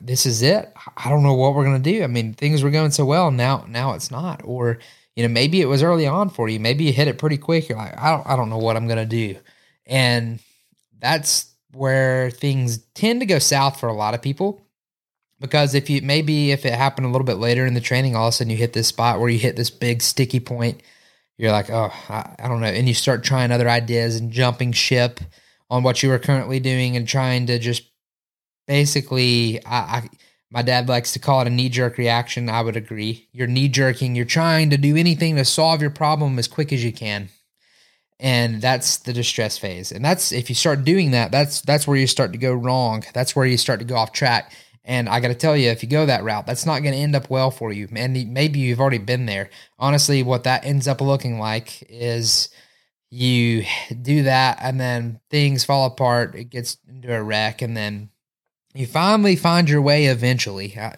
this 0.00 0.26
is 0.26 0.42
it. 0.42 0.72
I 0.96 1.10
don't 1.10 1.22
know 1.22 1.34
what 1.34 1.54
we're 1.54 1.64
gonna 1.64 1.78
do. 1.78 2.02
I 2.02 2.06
mean, 2.06 2.34
things 2.34 2.62
were 2.62 2.70
going 2.70 2.90
so 2.90 3.04
well. 3.04 3.30
Now, 3.30 3.64
now 3.68 3.92
it's 3.94 4.10
not. 4.10 4.40
Or 4.44 4.78
you 5.16 5.22
know, 5.22 5.28
maybe 5.32 5.60
it 5.60 5.66
was 5.66 5.82
early 5.82 6.06
on 6.06 6.30
for 6.30 6.48
you. 6.48 6.60
Maybe 6.60 6.84
you 6.84 6.92
hit 6.92 7.08
it 7.08 7.18
pretty 7.18 7.38
quick. 7.38 7.68
You're 7.68 7.78
like, 7.78 7.98
I 7.98 8.10
don't, 8.10 8.26
I 8.26 8.36
don't 8.36 8.50
know 8.50 8.58
what 8.58 8.76
I'm 8.76 8.88
gonna 8.88 9.06
do, 9.06 9.36
and 9.86 10.40
that's 11.00 11.54
where 11.72 12.30
things 12.30 12.78
tend 12.94 13.20
to 13.20 13.26
go 13.26 13.38
south 13.38 13.78
for 13.78 13.88
a 13.88 13.94
lot 13.94 14.14
of 14.14 14.22
people. 14.22 14.60
Because 15.40 15.74
if 15.74 15.88
you 15.88 16.02
maybe 16.02 16.50
if 16.50 16.66
it 16.66 16.74
happened 16.74 17.06
a 17.06 17.10
little 17.10 17.24
bit 17.24 17.36
later 17.36 17.64
in 17.64 17.74
the 17.74 17.80
training, 17.80 18.16
all 18.16 18.28
of 18.28 18.30
a 18.30 18.32
sudden 18.32 18.50
you 18.50 18.56
hit 18.56 18.72
this 18.72 18.88
spot 18.88 19.20
where 19.20 19.28
you 19.28 19.38
hit 19.38 19.56
this 19.56 19.70
big 19.70 20.02
sticky 20.02 20.40
point. 20.40 20.82
You're 21.36 21.52
like, 21.52 21.70
oh, 21.70 21.92
I, 22.08 22.34
I 22.40 22.48
don't 22.48 22.60
know, 22.60 22.66
and 22.66 22.88
you 22.88 22.94
start 22.94 23.22
trying 23.22 23.52
other 23.52 23.68
ideas 23.68 24.16
and 24.16 24.32
jumping 24.32 24.72
ship 24.72 25.20
on 25.70 25.84
what 25.84 26.02
you 26.02 26.08
were 26.08 26.18
currently 26.18 26.58
doing 26.58 26.96
and 26.96 27.06
trying 27.06 27.46
to 27.46 27.60
just 27.60 27.84
basically, 28.66 29.64
I, 29.64 29.78
I 29.78 30.08
my 30.50 30.62
dad 30.62 30.88
likes 30.88 31.12
to 31.12 31.18
call 31.18 31.40
it 31.42 31.46
a 31.46 31.50
knee 31.50 31.68
jerk 31.68 31.98
reaction. 31.98 32.48
I 32.48 32.62
would 32.62 32.76
agree. 32.76 33.28
You're 33.32 33.46
knee 33.46 33.68
jerking. 33.68 34.16
You're 34.16 34.24
trying 34.24 34.70
to 34.70 34.78
do 34.78 34.96
anything 34.96 35.36
to 35.36 35.44
solve 35.44 35.82
your 35.82 35.90
problem 35.90 36.38
as 36.38 36.48
quick 36.48 36.72
as 36.72 36.82
you 36.82 36.92
can. 36.92 37.28
And 38.20 38.60
that's 38.60 38.98
the 38.98 39.12
distress 39.12 39.58
phase. 39.58 39.92
And 39.92 40.04
that's 40.04 40.32
if 40.32 40.48
you 40.48 40.54
start 40.54 40.84
doing 40.84 41.12
that, 41.12 41.30
that's 41.30 41.60
that's 41.60 41.86
where 41.86 41.96
you 41.96 42.06
start 42.06 42.32
to 42.32 42.38
go 42.38 42.52
wrong. 42.52 43.04
That's 43.14 43.36
where 43.36 43.46
you 43.46 43.56
start 43.56 43.78
to 43.78 43.84
go 43.84 43.96
off 43.96 44.12
track. 44.12 44.52
And 44.84 45.08
I 45.08 45.20
got 45.20 45.28
to 45.28 45.34
tell 45.34 45.56
you, 45.56 45.68
if 45.68 45.82
you 45.82 45.88
go 45.88 46.06
that 46.06 46.24
route, 46.24 46.46
that's 46.46 46.64
not 46.64 46.82
going 46.82 46.94
to 46.94 47.00
end 47.00 47.14
up 47.14 47.28
well 47.28 47.50
for 47.50 47.72
you. 47.72 47.88
And 47.94 48.32
maybe 48.32 48.58
you've 48.58 48.80
already 48.80 48.98
been 48.98 49.26
there. 49.26 49.50
Honestly, 49.78 50.22
what 50.22 50.44
that 50.44 50.64
ends 50.64 50.88
up 50.88 51.02
looking 51.02 51.38
like 51.38 51.82
is 51.90 52.48
you 53.10 53.64
do 54.00 54.22
that 54.22 54.58
and 54.62 54.80
then 54.80 55.20
things 55.30 55.64
fall 55.64 55.86
apart. 55.86 56.34
It 56.34 56.44
gets 56.44 56.78
into 56.88 57.14
a 57.14 57.22
wreck. 57.22 57.60
And 57.60 57.76
then 57.76 58.08
you 58.74 58.86
finally 58.86 59.36
find 59.36 59.68
your 59.68 59.82
way 59.82 60.06
eventually. 60.06 60.76
Uh, 60.76 60.92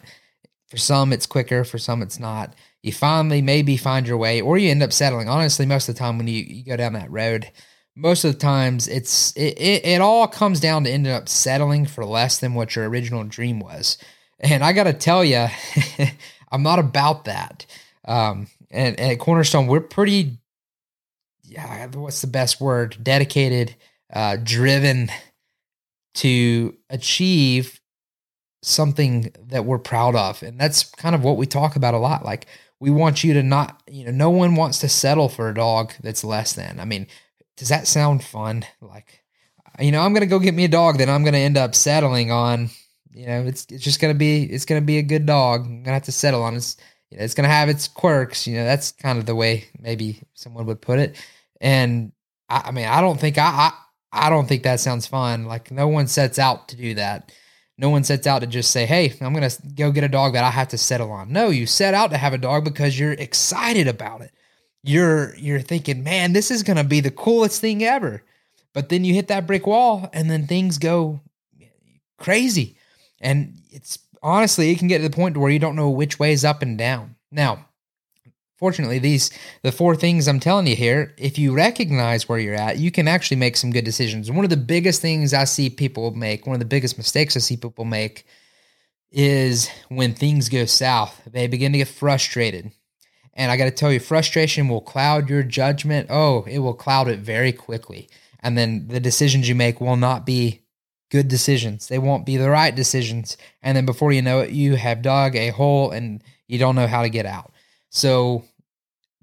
for 0.69 0.77
some, 0.77 1.11
it's 1.11 1.25
quicker. 1.25 1.65
For 1.65 1.77
some, 1.77 2.01
it's 2.01 2.19
not. 2.19 2.55
You 2.83 2.91
finally 2.91 3.41
maybe 3.41 3.77
find 3.77 4.07
your 4.07 4.17
way, 4.17 4.41
or 4.41 4.57
you 4.57 4.71
end 4.71 4.81
up 4.81 4.91
settling. 4.91 5.29
Honestly, 5.29 5.65
most 5.65 5.87
of 5.87 5.95
the 5.95 5.99
time 5.99 6.17
when 6.17 6.27
you, 6.27 6.43
you 6.43 6.63
go 6.63 6.75
down 6.75 6.93
that 6.93 7.11
road, 7.11 7.51
most 7.95 8.23
of 8.23 8.33
the 8.33 8.39
times 8.39 8.87
it's 8.87 9.35
it, 9.35 9.57
it, 9.59 9.85
it 9.85 10.01
all 10.01 10.27
comes 10.27 10.59
down 10.59 10.83
to 10.85 10.89
ending 10.89 11.13
up 11.13 11.29
settling 11.29 11.85
for 11.85 12.05
less 12.05 12.39
than 12.39 12.53
what 12.53 12.75
your 12.75 12.89
original 12.89 13.23
dream 13.23 13.59
was. 13.59 13.97
And 14.39 14.63
I 14.63 14.73
got 14.73 14.85
to 14.85 14.93
tell 14.93 15.23
you, 15.23 15.47
I'm 16.51 16.63
not 16.63 16.79
about 16.79 17.25
that. 17.25 17.65
Um, 18.05 18.47
and, 18.71 18.99
and, 18.99 19.11
at 19.11 19.19
Cornerstone, 19.19 19.67
we're 19.67 19.81
pretty, 19.81 20.39
yeah, 21.43 21.87
what's 21.93 22.21
the 22.21 22.27
best 22.27 22.59
word? 22.59 22.97
Dedicated, 23.01 23.75
uh, 24.11 24.37
driven 24.41 25.11
to 26.15 26.75
achieve 26.89 27.79
something 28.63 29.31
that 29.47 29.65
we're 29.65 29.79
proud 29.79 30.15
of. 30.15 30.41
And 30.41 30.59
that's 30.59 30.83
kind 30.83 31.13
of 31.13 31.23
what 31.23 31.37
we 31.37 31.45
talk 31.45 31.75
about 31.75 31.93
a 31.93 31.99
lot. 31.99 32.25
Like 32.25 32.47
we 32.81 32.89
want 32.89 33.23
you 33.23 33.35
to 33.35 33.43
not, 33.43 33.79
you 33.87 34.03
know, 34.03 34.11
no 34.11 34.31
one 34.31 34.55
wants 34.55 34.79
to 34.79 34.89
settle 34.89 35.29
for 35.29 35.47
a 35.47 35.53
dog 35.53 35.93
that's 36.01 36.23
less 36.23 36.53
than. 36.53 36.79
I 36.79 36.85
mean, 36.85 37.05
does 37.55 37.69
that 37.69 37.87
sound 37.87 38.23
fun? 38.23 38.65
Like, 38.81 39.21
you 39.79 39.91
know, 39.91 40.01
I'm 40.01 40.13
going 40.13 40.21
to 40.21 40.27
go 40.27 40.39
get 40.39 40.55
me 40.55 40.65
a 40.65 40.67
dog 40.67 40.97
that 40.97 41.07
I'm 41.07 41.21
going 41.21 41.35
to 41.35 41.39
end 41.39 41.57
up 41.57 41.75
settling 41.75 42.31
on, 42.31 42.71
you 43.13 43.27
know, 43.27 43.45
it's, 43.45 43.67
it's 43.69 43.83
just 43.83 44.01
going 44.01 44.11
to 44.11 44.17
be, 44.17 44.45
it's 44.45 44.65
going 44.65 44.81
to 44.81 44.85
be 44.85 44.97
a 44.97 45.03
good 45.03 45.27
dog. 45.27 45.61
I'm 45.61 45.67
going 45.67 45.83
to 45.83 45.91
have 45.91 46.03
to 46.03 46.11
settle 46.11 46.41
on. 46.41 46.55
It's, 46.55 46.75
you 47.11 47.19
know, 47.19 47.23
it's 47.23 47.35
going 47.35 47.47
to 47.47 47.53
have 47.53 47.69
its 47.69 47.87
quirks. 47.87 48.47
You 48.47 48.55
know, 48.55 48.65
that's 48.65 48.93
kind 48.93 49.19
of 49.19 49.27
the 49.27 49.35
way 49.35 49.65
maybe 49.79 50.19
someone 50.33 50.65
would 50.65 50.81
put 50.81 50.97
it. 50.97 51.23
And 51.61 52.11
I, 52.49 52.63
I 52.65 52.71
mean, 52.71 52.87
I 52.87 52.99
don't 52.99 53.19
think 53.19 53.37
I, 53.37 53.43
I, 54.11 54.25
I 54.25 54.29
don't 54.31 54.47
think 54.47 54.63
that 54.63 54.79
sounds 54.79 55.05
fun. 55.05 55.45
Like 55.45 55.69
no 55.69 55.87
one 55.87 56.07
sets 56.07 56.39
out 56.39 56.69
to 56.69 56.75
do 56.75 56.95
that. 56.95 57.31
No 57.77 57.89
one 57.89 58.03
sets 58.03 58.27
out 58.27 58.39
to 58.39 58.47
just 58.47 58.71
say, 58.71 58.85
"Hey, 58.85 59.13
I'm 59.21 59.33
going 59.33 59.49
to 59.49 59.61
go 59.75 59.91
get 59.91 60.03
a 60.03 60.09
dog 60.09 60.33
that 60.33 60.43
I 60.43 60.51
have 60.51 60.69
to 60.69 60.77
settle 60.77 61.11
on." 61.11 61.31
No, 61.31 61.49
you 61.49 61.65
set 61.65 61.93
out 61.93 62.11
to 62.11 62.17
have 62.17 62.33
a 62.33 62.37
dog 62.37 62.63
because 62.63 62.99
you're 62.99 63.13
excited 63.13 63.87
about 63.87 64.21
it. 64.21 64.31
You're 64.83 65.35
you're 65.35 65.61
thinking, 65.61 66.03
"Man, 66.03 66.33
this 66.33 66.51
is 66.51 66.63
going 66.63 66.77
to 66.77 66.83
be 66.83 66.99
the 66.99 67.11
coolest 67.11 67.61
thing 67.61 67.83
ever." 67.83 68.23
But 68.73 68.89
then 68.89 69.03
you 69.03 69.13
hit 69.13 69.27
that 69.27 69.47
brick 69.47 69.67
wall 69.67 70.09
and 70.13 70.29
then 70.29 70.47
things 70.47 70.77
go 70.77 71.21
crazy. 72.17 72.77
And 73.19 73.61
it's 73.69 73.99
honestly, 74.23 74.71
it 74.71 74.79
can 74.79 74.87
get 74.87 74.99
to 74.99 75.09
the 75.09 75.15
point 75.15 75.37
where 75.37 75.51
you 75.51 75.59
don't 75.59 75.75
know 75.75 75.89
which 75.89 76.19
way 76.19 76.31
is 76.31 76.45
up 76.45 76.61
and 76.61 76.77
down. 76.77 77.15
Now, 77.31 77.65
fortunately, 78.61 78.99
these 78.99 79.31
the 79.63 79.71
four 79.71 79.95
things 79.95 80.27
I'm 80.27 80.39
telling 80.39 80.67
you 80.67 80.75
here, 80.75 81.13
if 81.17 81.39
you 81.39 81.51
recognize 81.51 82.29
where 82.29 82.37
you're 82.37 82.53
at, 82.53 82.77
you 82.77 82.91
can 82.91 83.07
actually 83.07 83.37
make 83.37 83.57
some 83.57 83.71
good 83.71 83.83
decisions. 83.83 84.31
One 84.31 84.45
of 84.45 84.51
the 84.51 84.55
biggest 84.55 85.01
things 85.01 85.33
I 85.33 85.45
see 85.45 85.69
people 85.69 86.11
make, 86.11 86.45
one 86.45 86.53
of 86.53 86.59
the 86.59 86.65
biggest 86.65 86.97
mistakes 86.97 87.35
I 87.35 87.39
see 87.39 87.57
people 87.57 87.85
make 87.85 88.25
is 89.11 89.67
when 89.89 90.13
things 90.13 90.47
go 90.47 90.65
south. 90.65 91.19
They 91.29 91.47
begin 91.47 91.71
to 91.73 91.79
get 91.79 91.87
frustrated. 91.87 92.71
And 93.33 93.51
I 93.51 93.57
got 93.57 93.65
to 93.65 93.71
tell 93.71 93.91
you, 93.91 93.99
frustration 93.99 94.69
will 94.69 94.81
cloud 94.81 95.27
your 95.27 95.41
judgment. 95.41 96.07
Oh, 96.11 96.43
it 96.47 96.59
will 96.59 96.75
cloud 96.75 97.07
it 97.07 97.19
very 97.19 97.51
quickly. 97.51 98.09
And 98.41 98.57
then 98.57 98.87
the 98.87 98.99
decisions 98.99 99.49
you 99.49 99.55
make 99.55 99.81
will 99.81 99.95
not 99.95 100.25
be 100.25 100.61
good 101.09 101.27
decisions. 101.27 101.87
They 101.87 101.97
won't 101.97 102.25
be 102.25 102.37
the 102.37 102.49
right 102.49 102.75
decisions. 102.75 103.37
And 103.63 103.75
then 103.75 103.85
before 103.87 104.11
you 104.11 104.21
know 104.21 104.39
it, 104.41 104.51
you 104.51 104.75
have 104.75 105.01
dug 105.01 105.35
a 105.35 105.49
hole 105.49 105.91
and 105.91 106.23
you 106.47 106.59
don't 106.59 106.75
know 106.75 106.87
how 106.87 107.01
to 107.01 107.09
get 107.09 107.25
out. 107.25 107.51
So 107.91 108.45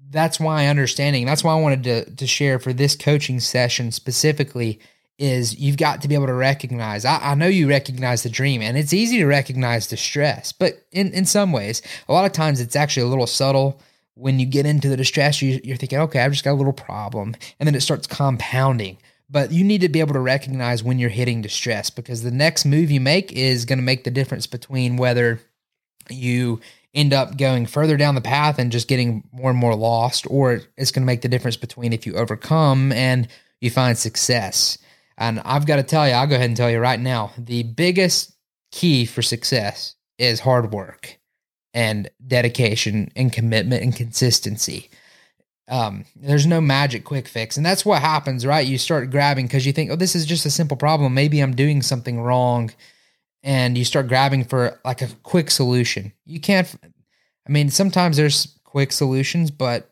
that's 0.09 0.39
why 0.39 0.67
understanding, 0.67 1.25
that's 1.25 1.43
why 1.43 1.53
I 1.53 1.61
wanted 1.61 1.83
to, 1.83 2.15
to 2.15 2.27
share 2.27 2.59
for 2.59 2.73
this 2.73 2.95
coaching 2.95 3.39
session 3.39 3.91
specifically 3.91 4.79
is 5.17 5.59
you've 5.59 5.77
got 5.77 6.01
to 6.01 6.07
be 6.07 6.15
able 6.15 6.27
to 6.27 6.33
recognize. 6.33 7.03
I, 7.05 7.17
I 7.17 7.35
know 7.35 7.47
you 7.47 7.67
recognize 7.67 8.23
the 8.23 8.29
dream 8.29 8.61
and 8.61 8.77
it's 8.77 8.93
easy 8.93 9.17
to 9.17 9.25
recognize 9.25 9.87
the 9.87 9.97
stress, 9.97 10.51
but 10.51 10.85
in, 10.91 11.11
in 11.13 11.25
some 11.25 11.51
ways, 11.51 11.81
a 12.07 12.13
lot 12.13 12.25
of 12.25 12.31
times 12.31 12.61
it's 12.61 12.75
actually 12.75 13.03
a 13.03 13.09
little 13.09 13.27
subtle 13.27 13.81
when 14.19 14.39
you 14.39 14.45
get 14.45 14.65
into 14.65 14.89
the 14.89 14.97
distress, 14.97 15.41
you, 15.41 15.61
you're 15.63 15.77
thinking, 15.77 15.99
okay, 15.99 16.19
I've 16.19 16.33
just 16.33 16.43
got 16.43 16.51
a 16.51 16.53
little 16.53 16.73
problem. 16.73 17.35
And 17.59 17.67
then 17.67 17.75
it 17.75 17.81
starts 17.81 18.05
compounding. 18.05 18.97
But 19.29 19.51
you 19.51 19.63
need 19.63 19.81
to 19.81 19.89
be 19.89 20.01
able 20.01 20.13
to 20.13 20.19
recognize 20.19 20.83
when 20.83 20.99
you're 20.99 21.09
hitting 21.09 21.41
distress 21.41 21.89
because 21.89 22.23
the 22.23 22.31
next 22.31 22.65
move 22.65 22.91
you 22.91 22.99
make 22.99 23.31
is 23.31 23.63
going 23.65 23.79
to 23.79 23.83
make 23.83 24.03
the 24.03 24.11
difference 24.11 24.45
between 24.45 24.97
whether 24.97 25.39
you 26.09 26.59
end 26.93 27.13
up 27.13 27.37
going 27.37 27.65
further 27.65 27.97
down 27.97 28.15
the 28.15 28.21
path 28.21 28.57
and 28.57 28.71
just 28.71 28.87
getting 28.87 29.23
more 29.31 29.49
and 29.49 29.59
more 29.59 29.75
lost, 29.75 30.25
or 30.29 30.61
it's 30.77 30.91
going 30.91 31.03
to 31.03 31.07
make 31.07 31.21
the 31.21 31.27
difference 31.27 31.57
between 31.57 31.93
if 31.93 32.05
you 32.05 32.15
overcome 32.15 32.91
and 32.91 33.27
you 33.61 33.69
find 33.69 33.97
success. 33.97 34.77
And 35.17 35.41
I've 35.45 35.67
got 35.67 35.75
to 35.75 35.83
tell 35.83 36.07
you, 36.07 36.13
I'll 36.13 36.27
go 36.27 36.35
ahead 36.35 36.49
and 36.49 36.57
tell 36.57 36.71
you 36.71 36.79
right 36.79 36.99
now 36.99 37.31
the 37.37 37.63
biggest 37.63 38.33
key 38.71 39.05
for 39.05 39.21
success 39.21 39.95
is 40.17 40.39
hard 40.39 40.71
work 40.71 41.19
and 41.73 42.09
dedication 42.25 43.11
and 43.15 43.31
commitment 43.31 43.83
and 43.83 43.95
consistency. 43.95 44.89
Um, 45.67 46.05
there's 46.15 46.47
no 46.47 46.59
magic 46.61 47.05
quick 47.05 47.27
fix. 47.27 47.55
And 47.55 47.65
that's 47.65 47.85
what 47.85 48.01
happens, 48.01 48.45
right? 48.45 48.65
You 48.65 48.79
start 48.79 49.11
grabbing 49.11 49.45
because 49.45 49.65
you 49.67 49.73
think, 49.73 49.91
oh, 49.91 49.95
this 49.95 50.15
is 50.15 50.25
just 50.25 50.45
a 50.45 50.49
simple 50.49 50.77
problem. 50.77 51.13
Maybe 51.13 51.39
I'm 51.41 51.55
doing 51.55 51.83
something 51.83 52.19
wrong. 52.21 52.71
And 53.43 53.77
you 53.77 53.85
start 53.85 54.07
grabbing 54.07 54.43
for 54.43 54.79
like 54.83 55.01
a 55.01 55.07
quick 55.23 55.49
solution. 55.49 56.11
You 56.25 56.39
can't, 56.39 56.73
I 56.83 57.51
mean, 57.51 57.69
sometimes 57.69 58.17
there's 58.17 58.59
quick 58.63 58.91
solutions, 58.91 59.49
but 59.49 59.89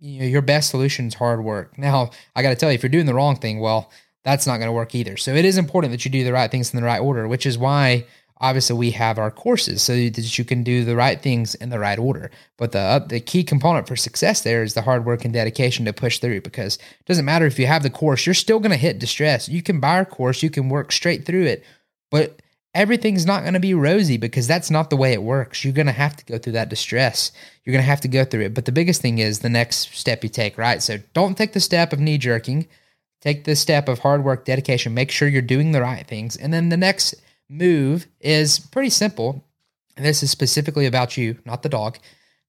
you 0.00 0.20
know, 0.20 0.26
your 0.26 0.42
best 0.42 0.70
solution 0.70 1.06
is 1.06 1.14
hard 1.14 1.44
work. 1.44 1.76
Now, 1.76 2.10
I 2.34 2.42
got 2.42 2.50
to 2.50 2.56
tell 2.56 2.70
you, 2.70 2.76
if 2.76 2.82
you're 2.82 2.90
doing 2.90 3.06
the 3.06 3.14
wrong 3.14 3.36
thing, 3.36 3.60
well, 3.60 3.90
that's 4.24 4.46
not 4.46 4.58
going 4.58 4.68
to 4.68 4.72
work 4.72 4.94
either. 4.94 5.16
So 5.16 5.34
it 5.34 5.44
is 5.44 5.58
important 5.58 5.92
that 5.92 6.04
you 6.04 6.10
do 6.10 6.24
the 6.24 6.32
right 6.32 6.50
things 6.50 6.72
in 6.72 6.80
the 6.80 6.86
right 6.86 7.00
order, 7.00 7.28
which 7.28 7.46
is 7.46 7.58
why 7.58 8.06
obviously 8.40 8.76
we 8.76 8.90
have 8.92 9.18
our 9.18 9.30
courses 9.30 9.82
so 9.82 9.94
that 9.94 10.38
you 10.38 10.44
can 10.44 10.62
do 10.62 10.84
the 10.84 10.96
right 10.96 11.20
things 11.20 11.54
in 11.56 11.70
the 11.70 11.78
right 11.78 11.98
order 11.98 12.30
but 12.56 12.72
the 12.72 12.78
uh, 12.78 12.98
the 13.00 13.20
key 13.20 13.42
component 13.42 13.86
for 13.86 13.96
success 13.96 14.42
there 14.42 14.62
is 14.62 14.74
the 14.74 14.82
hard 14.82 15.04
work 15.04 15.24
and 15.24 15.34
dedication 15.34 15.84
to 15.84 15.92
push 15.92 16.18
through 16.18 16.40
because 16.40 16.76
it 16.76 17.06
doesn't 17.06 17.24
matter 17.24 17.46
if 17.46 17.58
you 17.58 17.66
have 17.66 17.82
the 17.82 17.90
course 17.90 18.26
you're 18.26 18.34
still 18.34 18.60
going 18.60 18.70
to 18.70 18.76
hit 18.76 18.98
distress 18.98 19.48
you 19.48 19.62
can 19.62 19.80
buy 19.80 19.96
our 19.96 20.04
course 20.04 20.42
you 20.42 20.50
can 20.50 20.68
work 20.68 20.92
straight 20.92 21.24
through 21.24 21.44
it 21.44 21.64
but 22.10 22.40
everything's 22.74 23.26
not 23.26 23.42
going 23.42 23.54
to 23.54 23.60
be 23.60 23.74
rosy 23.74 24.16
because 24.16 24.46
that's 24.46 24.70
not 24.70 24.90
the 24.90 24.96
way 24.96 25.12
it 25.12 25.22
works 25.22 25.64
you're 25.64 25.72
going 25.72 25.86
to 25.86 25.92
have 25.92 26.16
to 26.16 26.24
go 26.26 26.38
through 26.38 26.52
that 26.52 26.68
distress 26.68 27.32
you're 27.64 27.72
going 27.72 27.82
to 27.82 27.90
have 27.90 28.00
to 28.00 28.08
go 28.08 28.24
through 28.24 28.42
it 28.42 28.54
but 28.54 28.64
the 28.64 28.72
biggest 28.72 29.00
thing 29.00 29.18
is 29.18 29.38
the 29.38 29.48
next 29.48 29.94
step 29.94 30.22
you 30.22 30.28
take 30.28 30.58
right 30.58 30.82
so 30.82 30.98
don't 31.14 31.36
take 31.36 31.52
the 31.52 31.60
step 31.60 31.92
of 31.92 32.00
knee 32.00 32.18
jerking 32.18 32.68
take 33.20 33.44
the 33.44 33.56
step 33.56 33.88
of 33.88 34.00
hard 34.00 34.22
work 34.22 34.44
dedication 34.44 34.94
make 34.94 35.10
sure 35.10 35.28
you're 35.28 35.42
doing 35.42 35.72
the 35.72 35.80
right 35.80 36.06
things 36.06 36.36
and 36.36 36.52
then 36.52 36.68
the 36.68 36.76
next 36.76 37.14
move 37.48 38.06
is 38.20 38.58
pretty 38.58 38.90
simple. 38.90 39.44
And 39.96 40.04
this 40.06 40.22
is 40.22 40.30
specifically 40.30 40.86
about 40.86 41.16
you, 41.16 41.38
not 41.44 41.62
the 41.62 41.68
dog. 41.68 41.98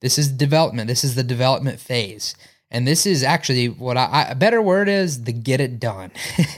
This 0.01 0.17
is 0.17 0.31
development. 0.31 0.87
This 0.87 1.03
is 1.03 1.15
the 1.15 1.23
development 1.23 1.79
phase. 1.79 2.35
And 2.71 2.87
this 2.87 3.05
is 3.05 3.23
actually 3.23 3.67
what 3.67 3.97
I, 3.97 4.05
I 4.05 4.21
a 4.29 4.35
better 4.35 4.61
word 4.61 4.89
is 4.89 5.23
the 5.23 5.33
get 5.33 5.59
it 5.59 5.79
done. 5.79 6.11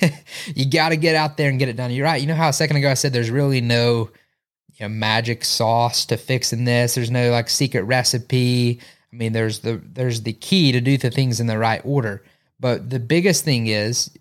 you 0.48 0.70
got 0.70 0.90
to 0.90 0.98
get 0.98 1.16
out 1.16 1.38
there 1.38 1.50
and 1.50 1.58
get 1.58 1.70
it 1.70 1.78
done. 1.78 1.92
You're 1.92 2.06
right. 2.06 2.22
You 2.22 2.28
know 2.28 2.36
how 2.36 2.50
a 2.50 2.54
second 2.54 2.78
ago 2.78 2.92
I 2.92 2.96
said 2.96 3.14
there's 3.14 3.30
really 3.30 3.62
no 3.62 4.10
you 4.76 4.86
know, 4.86 4.90
magic 4.90 5.46
sauce 5.46 6.06
to 6.08 6.18
fixing 6.18 6.66
this. 6.66 6.96
There's 6.96 7.12
no 7.12 7.32
like 7.32 7.50
secret 7.50 7.84
recipe. 7.84 8.80
I 9.12 9.16
mean, 9.16 9.32
there's 9.32 9.60
the 9.60 9.82
there's 9.94 10.24
the 10.24 10.34
key 10.34 10.72
to 10.74 10.82
do 10.82 10.98
the 10.98 11.12
things 11.12 11.40
in 11.40 11.48
the 11.48 11.58
right 11.58 11.82
order. 11.86 12.24
But 12.60 12.90
the 12.90 13.00
biggest 13.00 13.46
thing 13.46 13.68
is 13.68 14.12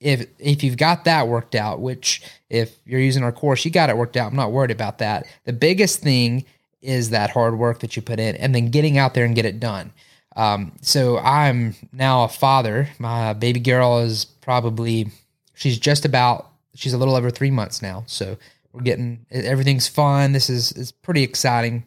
if 0.00 0.26
if 0.38 0.62
you've 0.62 0.76
got 0.76 1.04
that 1.04 1.28
worked 1.28 1.54
out, 1.54 1.80
which 1.80 2.22
if 2.48 2.76
you're 2.84 3.00
using 3.00 3.22
our 3.22 3.32
course, 3.32 3.64
you 3.64 3.70
got 3.70 3.90
it 3.90 3.96
worked 3.96 4.16
out. 4.16 4.30
I'm 4.30 4.36
not 4.36 4.52
worried 4.52 4.70
about 4.70 4.98
that. 4.98 5.26
The 5.44 5.52
biggest 5.52 6.00
thing 6.00 6.44
is 6.80 7.10
that 7.10 7.30
hard 7.30 7.58
work 7.58 7.80
that 7.80 7.96
you 7.96 8.02
put 8.02 8.20
in, 8.20 8.36
and 8.36 8.54
then 8.54 8.70
getting 8.70 8.98
out 8.98 9.14
there 9.14 9.24
and 9.24 9.34
get 9.34 9.46
it 9.46 9.60
done. 9.60 9.92
Um, 10.36 10.72
so 10.80 11.18
I'm 11.18 11.74
now 11.92 12.24
a 12.24 12.28
father. 12.28 12.88
My 12.98 13.32
baby 13.32 13.60
girl 13.60 14.00
is 14.00 14.24
probably 14.24 15.10
she's 15.54 15.78
just 15.78 16.04
about 16.04 16.50
she's 16.74 16.92
a 16.92 16.98
little 16.98 17.14
over 17.14 17.30
three 17.30 17.50
months 17.50 17.82
now. 17.82 18.04
So 18.06 18.36
we're 18.72 18.82
getting 18.82 19.24
everything's 19.30 19.88
fun. 19.88 20.32
This 20.32 20.50
is 20.50 20.72
is 20.72 20.92
pretty 20.92 21.22
exciting, 21.22 21.84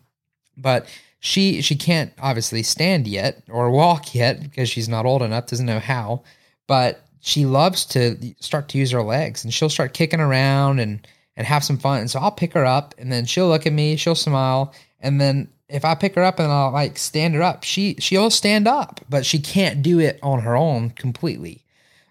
but 0.56 0.88
she 1.20 1.62
she 1.62 1.76
can't 1.76 2.14
obviously 2.20 2.64
stand 2.64 3.08
yet 3.08 3.44
or 3.50 3.70
walk 3.70 4.16
yet 4.16 4.42
because 4.42 4.70
she's 4.70 4.88
not 4.90 5.06
old 5.06 5.22
enough, 5.22 5.48
doesn't 5.48 5.66
know 5.66 5.80
how. 5.80 6.24
But 6.68 7.04
she 7.20 7.46
loves 7.46 7.86
to 7.86 8.18
start 8.40 8.70
to 8.70 8.78
use 8.78 8.92
her 8.92 9.04
legs 9.04 9.44
and 9.44 9.54
she'll 9.54 9.70
start 9.70 9.94
kicking 9.94 10.22
around 10.22 10.80
and 10.80 11.06
and 11.36 11.46
have 11.46 11.64
some 11.64 11.78
fun. 11.78 12.00
And 12.00 12.10
so 12.10 12.20
I'll 12.20 12.32
pick 12.32 12.54
her 12.54 12.66
up 12.66 12.96
and 12.98 13.12
then 13.12 13.26
she'll 13.26 13.50
look 13.50 13.68
at 13.68 13.74
me, 13.74 13.96
she'll 13.96 14.16
smile, 14.16 14.74
and 15.00 15.20
then 15.20 15.50
if 15.70 15.84
I 15.84 15.96
pick 15.96 16.16
her 16.16 16.24
up 16.24 16.40
and 16.40 16.52
I'll 16.52 16.72
like 16.72 16.98
stand 16.98 17.36
her 17.36 17.42
up, 17.42 17.64
she 17.64 17.96
she'll 18.00 18.30
stand 18.30 18.68
up, 18.68 19.02
but 19.10 19.26
she 19.26 19.40
can't 19.40 19.82
do 19.82 20.00
it 20.00 20.20
on 20.24 20.42
her 20.42 20.56
own 20.56 20.92
completely. 20.92 21.64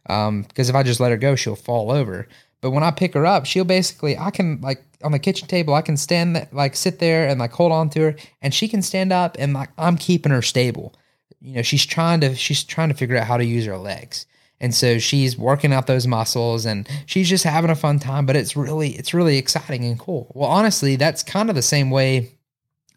Um, 0.09 0.43
because 0.43 0.69
if 0.69 0.77
I 0.77 0.83
just 0.83 1.01
let 1.01 1.11
her 1.11 1.17
go, 1.17 1.37
she'll 1.37 1.57
fall 1.57 1.91
over. 1.91 2.29
But 2.61 2.71
when 2.71 2.83
I 2.83 2.91
pick 2.91 3.15
her 3.15 3.27
up, 3.27 3.47
she'll 3.47 3.65
basically 3.65 4.17
I 4.19 4.31
can 4.31 4.61
like 4.61 4.85
on 5.03 5.13
the 5.13 5.19
kitchen 5.19 5.49
table, 5.49 5.75
I 5.75 5.83
can 5.83 5.97
stand 5.97 6.47
like 6.53 6.77
sit 6.77 6.99
there 6.99 7.29
and 7.29 7.41
like 7.41 7.53
hold 7.53 7.73
on 7.73 7.91
to 7.91 8.01
her, 8.01 8.17
and 8.43 8.53
she 8.53 8.69
can 8.69 8.83
stand 8.83 9.13
up 9.13 9.37
and 9.39 9.53
like 9.55 9.71
I'm 9.79 9.97
keeping 9.97 10.33
her 10.33 10.43
stable. 10.43 10.95
You 11.41 11.57
know, 11.57 11.63
she's 11.63 11.87
trying 11.87 12.21
to 12.21 12.35
she's 12.35 12.63
trying 12.63 12.89
to 12.89 12.95
figure 12.95 13.17
out 13.17 13.27
how 13.27 13.37
to 13.37 13.45
use 13.45 13.65
her 13.67 13.79
legs. 13.79 14.27
And 14.59 14.75
so 14.75 14.99
she's 14.99 15.37
working 15.37 15.73
out 15.75 15.87
those 15.87 16.07
muscles 16.07 16.65
and 16.65 16.89
she's 17.05 17.29
just 17.29 17.45
having 17.45 17.71
a 17.71 17.75
fun 17.75 17.99
time, 17.99 18.25
but 18.25 18.37
it's 18.37 18.57
really 18.57 18.91
it's 18.91 19.15
really 19.15 19.37
exciting 19.39 19.85
and 19.85 19.99
cool. 19.99 20.33
Well, 20.35 20.49
honestly, 20.49 20.97
that's 20.97 21.23
kind 21.23 21.51
of 21.51 21.57
the 21.57 21.63
same 21.63 21.91
way 21.91 22.36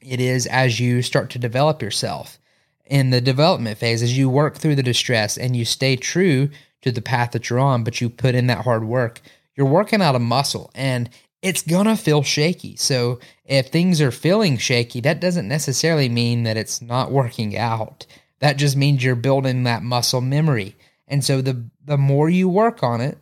it 0.01 0.19
is 0.19 0.45
as 0.47 0.79
you 0.79 1.01
start 1.01 1.29
to 1.31 1.39
develop 1.39 1.81
yourself 1.81 2.39
in 2.85 3.11
the 3.11 3.21
development 3.21 3.77
phase 3.77 4.01
as 4.01 4.17
you 4.17 4.29
work 4.29 4.57
through 4.57 4.75
the 4.75 4.83
distress 4.83 5.37
and 5.37 5.55
you 5.55 5.63
stay 5.63 5.95
true 5.95 6.49
to 6.81 6.91
the 6.91 7.01
path 7.01 7.31
that 7.31 7.49
you're 7.49 7.59
on, 7.59 7.83
but 7.83 8.01
you 8.01 8.09
put 8.09 8.35
in 8.35 8.47
that 8.47 8.63
hard 8.63 8.83
work. 8.83 9.21
You're 9.55 9.67
working 9.67 10.01
out 10.01 10.15
a 10.15 10.19
muscle 10.19 10.71
and 10.73 11.09
it's 11.41 11.61
gonna 11.61 11.95
feel 11.95 12.23
shaky. 12.23 12.75
So 12.75 13.19
if 13.45 13.67
things 13.67 14.01
are 14.01 14.11
feeling 14.11 14.57
shaky, 14.57 15.01
that 15.01 15.21
doesn't 15.21 15.47
necessarily 15.47 16.09
mean 16.09 16.43
that 16.43 16.57
it's 16.57 16.81
not 16.81 17.11
working 17.11 17.57
out. 17.57 18.05
That 18.39 18.57
just 18.57 18.75
means 18.75 19.03
you're 19.03 19.15
building 19.15 19.63
that 19.63 19.83
muscle 19.83 20.21
memory. 20.21 20.75
And 21.07 21.23
so 21.23 21.41
the 21.41 21.65
the 21.83 21.97
more 21.97 22.29
you 22.29 22.49
work 22.49 22.83
on 22.83 23.01
it, 23.01 23.17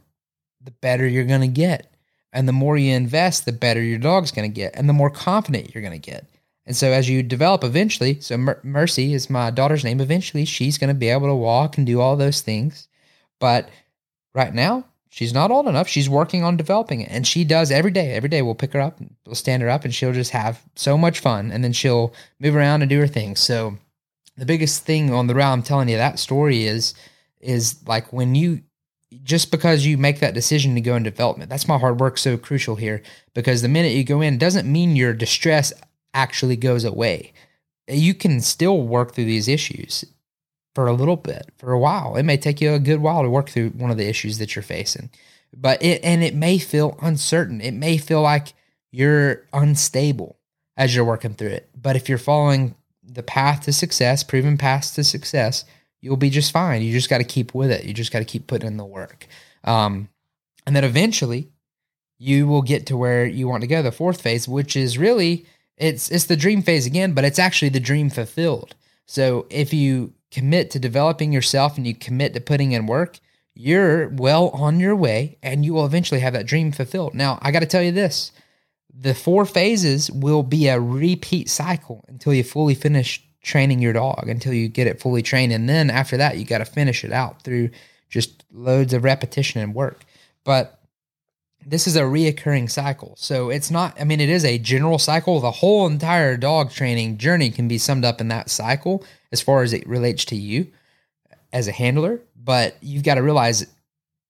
the 0.63 0.71
better 0.71 1.07
you're 1.07 1.25
to 1.41 1.47
get. 1.47 1.91
And 2.33 2.47
the 2.47 2.53
more 2.53 2.77
you 2.77 2.93
invest, 2.93 3.45
the 3.45 3.53
better 3.53 3.81
your 3.81 3.97
dog's 3.97 4.31
to 4.31 4.47
get 4.47 4.75
and 4.75 4.87
the 4.87 4.93
more 4.93 5.09
confident 5.09 5.73
you're 5.73 5.81
to 5.93 6.11
get. 6.11 6.25
And 6.67 6.75
so 6.75 6.91
as 6.91 7.09
you 7.09 7.23
develop 7.23 7.63
eventually, 7.63 8.19
so 8.19 8.37
Mer- 8.37 8.59
Mercy 8.61 9.13
is 9.13 9.29
my 9.29 9.49
daughter's 9.49 9.85
name, 9.85 10.01
eventually 10.01 10.43
she's 10.43 10.77
going 10.77 10.89
to 10.89 10.93
be 10.93 11.07
able 11.07 11.27
to 11.27 11.35
walk 11.35 11.77
and 11.77 11.87
do 11.87 12.01
all 12.01 12.17
those 12.17 12.41
things. 12.41 12.89
But 13.39 13.69
right 14.35 14.53
now, 14.53 14.85
she's 15.09 15.33
not 15.33 15.49
old 15.49 15.67
enough. 15.67 15.87
She's 15.87 16.09
working 16.09 16.43
on 16.43 16.57
developing 16.57 16.99
it. 16.99 17.09
And 17.09 17.25
she 17.25 17.45
does 17.45 17.71
every 17.71 17.91
day. 17.91 18.11
Every 18.11 18.27
day 18.27 18.41
we'll 18.41 18.53
pick 18.53 18.73
her 18.73 18.81
up, 18.81 18.99
we'll 19.25 19.35
stand 19.35 19.63
her 19.63 19.69
up, 19.69 19.85
and 19.85 19.95
she'll 19.95 20.11
just 20.11 20.31
have 20.31 20.61
so 20.75 20.97
much 20.97 21.21
fun. 21.21 21.51
And 21.51 21.63
then 21.63 21.71
she'll 21.71 22.13
move 22.39 22.55
around 22.55 22.81
and 22.81 22.89
do 22.89 22.99
her 22.99 23.07
thing. 23.07 23.37
So 23.37 23.77
the 24.35 24.45
biggest 24.45 24.83
thing 24.83 25.13
on 25.13 25.27
the 25.27 25.35
route 25.35 25.53
I'm 25.53 25.63
telling 25.63 25.87
you 25.87 25.97
that 25.97 26.19
story 26.19 26.65
is 26.65 26.93
is 27.39 27.77
like 27.87 28.11
when 28.11 28.35
you 28.35 28.61
just 29.23 29.51
because 29.51 29.85
you 29.85 29.97
make 29.97 30.19
that 30.19 30.33
decision 30.33 30.75
to 30.75 30.81
go 30.81 30.95
in 30.95 31.03
development, 31.03 31.49
that's 31.49 31.67
my 31.67 31.77
hard 31.77 31.99
work 31.99 32.17
so 32.17 32.37
crucial 32.37 32.75
here. 32.75 33.01
Because 33.33 33.61
the 33.61 33.69
minute 33.69 33.93
you 33.93 34.03
go 34.03 34.19
in, 34.19 34.37
doesn't 34.37 34.69
mean 34.69 34.97
your 34.97 35.13
distress 35.13 35.71
actually 36.17 36.55
goes 36.55 36.83
away. 36.83 37.31
You 37.87 38.15
can 38.15 38.41
still 38.41 38.81
work 38.81 39.13
through 39.13 39.25
these 39.25 39.47
issues 39.47 40.03
for 40.73 40.87
a 40.87 40.93
little 40.93 41.15
bit, 41.15 41.51
for 41.57 41.71
a 41.71 41.79
while. 41.79 42.17
It 42.17 42.23
may 42.23 42.37
take 42.37 42.59
you 42.59 42.73
a 42.73 42.79
good 42.79 42.99
while 42.99 43.21
to 43.21 43.29
work 43.29 43.49
through 43.49 43.69
one 43.69 43.91
of 43.91 43.97
the 43.97 44.09
issues 44.09 44.39
that 44.39 44.55
you're 44.55 44.63
facing. 44.63 45.11
But 45.55 45.81
it 45.81 46.03
and 46.03 46.23
it 46.23 46.35
may 46.35 46.57
feel 46.57 46.97
uncertain. 47.01 47.61
It 47.61 47.73
may 47.73 47.97
feel 47.97 48.21
like 48.21 48.53
you're 48.91 49.45
unstable 49.53 50.37
as 50.75 50.95
you're 50.95 51.05
working 51.05 51.35
through 51.35 51.49
it. 51.49 51.69
But 51.79 51.95
if 51.95 52.09
you're 52.09 52.17
following 52.17 52.75
the 53.03 53.23
path 53.23 53.61
to 53.65 53.73
success, 53.73 54.23
proven 54.23 54.57
path 54.57 54.93
to 54.95 55.03
success, 55.03 55.65
you'll 56.01 56.17
be 56.17 56.29
just 56.29 56.51
fine. 56.51 56.81
You 56.81 56.91
just 56.91 57.09
got 57.09 57.19
to 57.19 57.23
keep 57.23 57.53
with 57.53 57.71
it. 57.71 57.85
You 57.85 57.93
just 57.93 58.11
got 58.11 58.19
to 58.19 58.25
keep 58.25 58.47
putting 58.47 58.67
in 58.67 58.77
the 58.77 58.85
work. 58.85 59.27
Um, 59.63 60.09
and 60.65 60.75
then 60.75 60.83
eventually 60.83 61.49
you 62.19 62.47
will 62.47 62.63
get 62.63 62.87
to 62.87 62.97
where 62.97 63.25
you 63.25 63.47
want 63.47 63.61
to 63.61 63.67
go, 63.67 63.81
the 63.81 63.91
fourth 63.91 64.21
phase, 64.21 64.47
which 64.47 64.75
is 64.75 64.97
really 64.97 65.45
it's 65.77 66.09
it's 66.09 66.25
the 66.25 66.35
dream 66.35 66.61
phase 66.61 66.85
again, 66.85 67.13
but 67.13 67.25
it's 67.25 67.39
actually 67.39 67.69
the 67.69 67.79
dream 67.79 68.09
fulfilled. 68.09 68.75
So 69.05 69.45
if 69.49 69.73
you 69.73 70.13
commit 70.31 70.71
to 70.71 70.79
developing 70.79 71.31
yourself 71.31 71.77
and 71.77 71.87
you 71.87 71.95
commit 71.95 72.33
to 72.33 72.41
putting 72.41 72.71
in 72.73 72.87
work, 72.87 73.19
you're 73.53 74.09
well 74.09 74.49
on 74.49 74.79
your 74.79 74.95
way 74.95 75.37
and 75.41 75.63
you 75.63 75.73
will 75.73 75.85
eventually 75.85 76.19
have 76.19 76.33
that 76.33 76.45
dream 76.45 76.71
fulfilled. 76.71 77.13
Now, 77.13 77.39
I 77.41 77.51
got 77.51 77.61
to 77.61 77.65
tell 77.65 77.83
you 77.83 77.91
this. 77.91 78.31
The 78.99 79.13
four 79.13 79.45
phases 79.45 80.11
will 80.11 80.43
be 80.43 80.67
a 80.67 80.79
repeat 80.79 81.49
cycle 81.49 82.03
until 82.07 82.33
you 82.33 82.43
fully 82.43 82.73
finish 82.73 83.23
training 83.47 83.81
your 83.81 83.93
dog 83.93 84.27
until 84.27 84.53
you 84.53 84.67
get 84.67 84.87
it 84.87 84.99
fully 84.99 85.21
trained. 85.21 85.53
And 85.53 85.69
then 85.69 85.89
after 85.89 86.17
that, 86.17 86.37
you 86.37 86.45
got 86.45 86.57
to 86.57 86.65
finish 86.65 87.03
it 87.03 87.11
out 87.11 87.41
through 87.43 87.69
just 88.09 88.43
loads 88.51 88.93
of 88.93 89.03
repetition 89.03 89.61
and 89.61 89.73
work. 89.73 90.01
But 90.43 90.76
this 91.67 91.85
is 91.85 91.97
a 91.97 92.01
reoccurring 92.01 92.71
cycle. 92.71 93.13
So 93.17 93.49
it's 93.49 93.69
not, 93.69 93.99
I 93.99 94.05
mean, 94.05 94.21
it 94.21 94.29
is 94.29 94.45
a 94.45 94.57
general 94.57 94.97
cycle. 94.97 95.41
The 95.41 95.51
whole 95.51 95.85
entire 95.85 96.37
dog 96.37 96.71
training 96.71 97.17
journey 97.17 97.49
can 97.49 97.67
be 97.67 97.77
summed 97.77 98.05
up 98.05 98.21
in 98.21 98.29
that 98.29 98.49
cycle 98.49 99.03
as 99.33 99.41
far 99.41 99.63
as 99.63 99.73
it 99.73 99.85
relates 99.85 100.23
to 100.25 100.35
you 100.37 100.67
as 101.51 101.67
a 101.67 101.73
handler. 101.73 102.21
But 102.41 102.77
you've 102.81 103.03
got 103.03 103.15
to 103.15 103.21
realize 103.21 103.67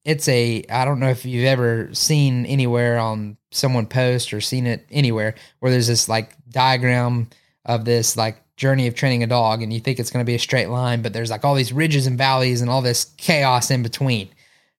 it's 0.03 0.27
a, 0.27 0.63
I 0.69 0.83
don't 0.83 0.99
know 0.99 1.09
if 1.09 1.25
you've 1.25 1.45
ever 1.45 1.93
seen 1.93 2.47
anywhere 2.47 2.97
on 2.97 3.37
someone 3.51 3.85
post 3.85 4.33
or 4.33 4.41
seen 4.41 4.65
it 4.65 4.87
anywhere 4.89 5.35
where 5.59 5.71
there's 5.71 5.87
this 5.87 6.09
like 6.09 6.35
diagram 6.49 7.29
of 7.65 7.85
this 7.85 8.17
like 8.17 8.41
journey 8.55 8.87
of 8.87 8.95
training 8.95 9.21
a 9.21 9.27
dog 9.27 9.61
and 9.61 9.71
you 9.71 9.79
think 9.79 9.99
it's 9.99 10.09
going 10.09 10.25
to 10.25 10.29
be 10.29 10.35
a 10.35 10.39
straight 10.39 10.69
line, 10.69 11.03
but 11.03 11.13
there's 11.13 11.29
like 11.29 11.45
all 11.45 11.53
these 11.53 11.71
ridges 11.71 12.07
and 12.07 12.17
valleys 12.17 12.61
and 12.61 12.69
all 12.69 12.81
this 12.81 13.05
chaos 13.17 13.69
in 13.69 13.83
between. 13.83 14.27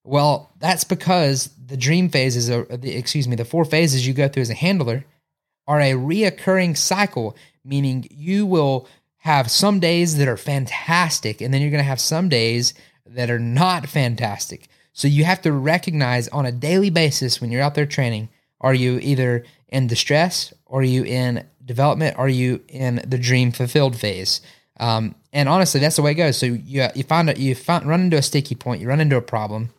Well, 0.02 0.50
that's 0.58 0.84
because 0.84 1.50
the 1.68 1.76
dream 1.76 2.08
phases, 2.08 2.50
are, 2.50 2.64
the, 2.64 2.96
excuse 2.96 3.28
me, 3.28 3.36
the 3.36 3.44
four 3.44 3.64
phases 3.64 4.06
you 4.06 4.14
go 4.14 4.28
through 4.28 4.42
as 4.42 4.50
a 4.50 4.54
handler 4.54 5.04
are 5.66 5.80
a 5.80 5.92
reoccurring 5.92 6.76
cycle, 6.76 7.36
meaning 7.64 8.08
you 8.10 8.46
will 8.46 8.88
have 9.18 9.50
some 9.50 9.78
days 9.78 10.16
that 10.16 10.28
are 10.28 10.36
fantastic, 10.36 11.40
and 11.40 11.52
then 11.52 11.60
you're 11.60 11.70
going 11.70 11.82
to 11.82 11.88
have 11.88 12.00
some 12.00 12.28
days 12.28 12.72
that 13.06 13.30
are 13.30 13.38
not 13.38 13.86
fantastic. 13.86 14.68
So 14.92 15.06
you 15.06 15.24
have 15.24 15.42
to 15.42 15.52
recognize 15.52 16.28
on 16.28 16.46
a 16.46 16.52
daily 16.52 16.90
basis 16.90 17.40
when 17.40 17.50
you're 17.50 17.62
out 17.62 17.74
there 17.74 17.86
training, 17.86 18.30
are 18.60 18.74
you 18.74 18.98
either 19.00 19.44
in 19.68 19.86
distress? 19.86 20.52
Or 20.66 20.80
are 20.80 20.84
you 20.84 21.04
in 21.04 21.46
development? 21.64 22.18
Are 22.18 22.28
you 22.28 22.62
in 22.68 23.02
the 23.06 23.18
dream 23.18 23.52
fulfilled 23.52 23.96
phase? 23.96 24.40
Um, 24.80 25.14
and 25.32 25.48
honestly, 25.48 25.80
that's 25.80 25.96
the 25.96 26.02
way 26.02 26.12
it 26.12 26.14
goes. 26.14 26.38
So 26.38 26.46
you 26.46 26.88
you 26.94 27.04
find 27.04 27.36
you 27.36 27.54
find, 27.54 27.86
run 27.86 28.02
into 28.02 28.16
a 28.16 28.22
sticky 28.22 28.54
point, 28.54 28.80
you 28.80 28.88
run 28.88 29.00
into 29.00 29.16
a 29.16 29.22
problem, 29.22 29.70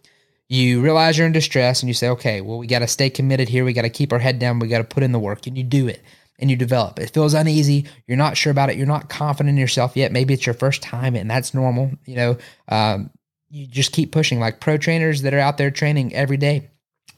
you 0.49 0.81
realize 0.81 1.17
you're 1.17 1.27
in 1.27 1.33
distress, 1.33 1.81
and 1.81 1.87
you 1.87 1.93
say, 1.93 2.09
okay, 2.09 2.41
well, 2.41 2.57
we 2.57 2.67
got 2.67 2.79
to 2.79 2.87
stay 2.87 3.09
committed 3.09 3.47
here. 3.47 3.63
We 3.63 3.73
got 3.73 3.83
to 3.83 3.89
keep 3.89 4.11
our 4.11 4.19
head 4.19 4.39
down. 4.39 4.59
We 4.59 4.67
got 4.67 4.79
to 4.79 4.83
put 4.83 5.03
in 5.03 5.11
the 5.11 5.19
work, 5.19 5.47
and 5.47 5.57
you 5.57 5.63
do 5.63 5.87
it 5.87 6.01
and 6.39 6.49
you 6.49 6.55
develop. 6.55 6.99
It 6.99 7.11
feels 7.11 7.33
uneasy. 7.33 7.85
You're 8.07 8.17
not 8.17 8.37
sure 8.37 8.51
about 8.51 8.69
it. 8.69 8.77
You're 8.77 8.87
not 8.87 9.09
confident 9.09 9.49
in 9.49 9.57
yourself 9.57 9.95
yet. 9.95 10.11
Maybe 10.11 10.33
it's 10.33 10.45
your 10.45 10.55
first 10.55 10.81
time, 10.81 11.15
and 11.15 11.29
that's 11.29 11.53
normal. 11.53 11.91
You 12.05 12.15
know, 12.15 12.37
um, 12.69 13.09
you 13.49 13.67
just 13.67 13.91
keep 13.91 14.11
pushing. 14.11 14.39
Like 14.39 14.61
pro 14.61 14.77
trainers 14.77 15.21
that 15.23 15.33
are 15.33 15.39
out 15.39 15.57
there 15.57 15.71
training 15.71 16.15
every 16.15 16.37
day, 16.37 16.69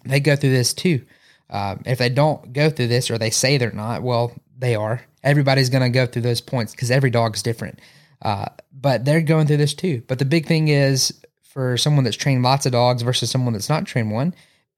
they 0.05 0.19
go 0.19 0.35
through 0.35 0.51
this 0.51 0.73
too. 0.73 1.05
Um, 1.49 1.81
if 1.85 1.97
they 1.97 2.09
don't 2.09 2.53
go 2.53 2.69
through 2.69 2.87
this 2.87 3.11
or 3.11 3.17
they 3.17 3.29
say 3.29 3.57
they're 3.57 3.71
not, 3.71 4.01
well, 4.01 4.33
they 4.57 4.75
are. 4.75 5.01
Everybody's 5.23 5.69
going 5.69 5.83
to 5.83 5.89
go 5.89 6.05
through 6.05 6.21
those 6.23 6.41
points 6.41 6.71
because 6.71 6.89
every 6.89 7.09
dog's 7.09 7.43
different. 7.43 7.79
Uh, 8.21 8.45
but 8.71 9.03
they're 9.03 9.21
going 9.21 9.47
through 9.47 9.57
this 9.57 9.73
too. 9.73 10.01
But 10.07 10.17
the 10.17 10.25
big 10.25 10.45
thing 10.45 10.69
is 10.69 11.13
for 11.53 11.77
someone 11.77 12.03
that's 12.03 12.17
trained 12.17 12.43
lots 12.43 12.65
of 12.65 12.71
dogs 12.71 13.01
versus 13.01 13.29
someone 13.29 13.53
that's 13.53 13.69
not 13.69 13.85
trained 13.85 14.11
one 14.11 14.33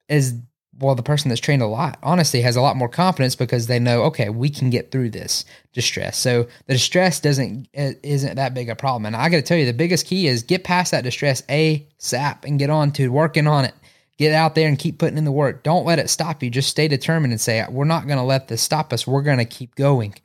is 0.09 0.36
well, 0.79 0.95
the 0.95 1.03
person 1.03 1.29
that's 1.29 1.41
trained 1.41 1.62
a 1.62 1.67
lot 1.67 1.99
honestly 2.01 2.41
has 2.41 2.55
a 2.55 2.62
lot 2.62 2.75
more 2.75 2.89
confidence 2.89 3.36
because 3.36 3.67
they 3.67 3.77
know, 3.77 4.03
okay, 4.03 4.29
we 4.29 4.49
can 4.49 4.69
get 4.69 4.91
through 4.91 5.12
this 5.12 5.45
distress. 5.71 6.17
So 6.17 6.47
the 6.65 6.73
distress 6.73 7.19
doesn't 7.19 7.67
isn't 7.73 8.36
that 8.36 8.53
big 8.53 8.69
a 8.69 8.75
problem. 8.75 9.05
And 9.05 9.15
I 9.15 9.29
got 9.29 9.38
to 9.38 9.43
tell 9.43 9.57
you, 9.57 9.65
the 9.65 9.73
biggest 9.73 10.07
key 10.07 10.27
is 10.27 10.41
get 10.41 10.63
past 10.63 10.91
that 10.91 11.03
distress 11.03 11.43
ASAP 11.43 12.45
and 12.45 12.57
get 12.57 12.69
on 12.69 12.91
to 12.93 13.09
working 13.09 13.47
on 13.47 13.65
it. 13.65 13.75
Get 14.17 14.33
out 14.33 14.55
there 14.55 14.67
and 14.67 14.77
keep 14.77 14.99
putting 14.99 15.17
in 15.17 15.25
the 15.25 15.31
work. 15.31 15.63
Don't 15.63 15.86
let 15.86 15.99
it 15.99 16.09
stop 16.09 16.43
you. 16.43 16.49
Just 16.49 16.69
stay 16.69 16.88
determined 16.88 17.33
and 17.33 17.41
say, 17.41 17.65
we're 17.69 17.83
not 17.83 18.07
going 18.07 18.19
to 18.19 18.23
let 18.23 18.47
this 18.47 18.62
stop 18.62 18.93
us. 18.93 19.07
We're 19.07 19.23
going 19.23 19.39
to 19.39 19.45
keep 19.45 19.75
going 19.75 20.15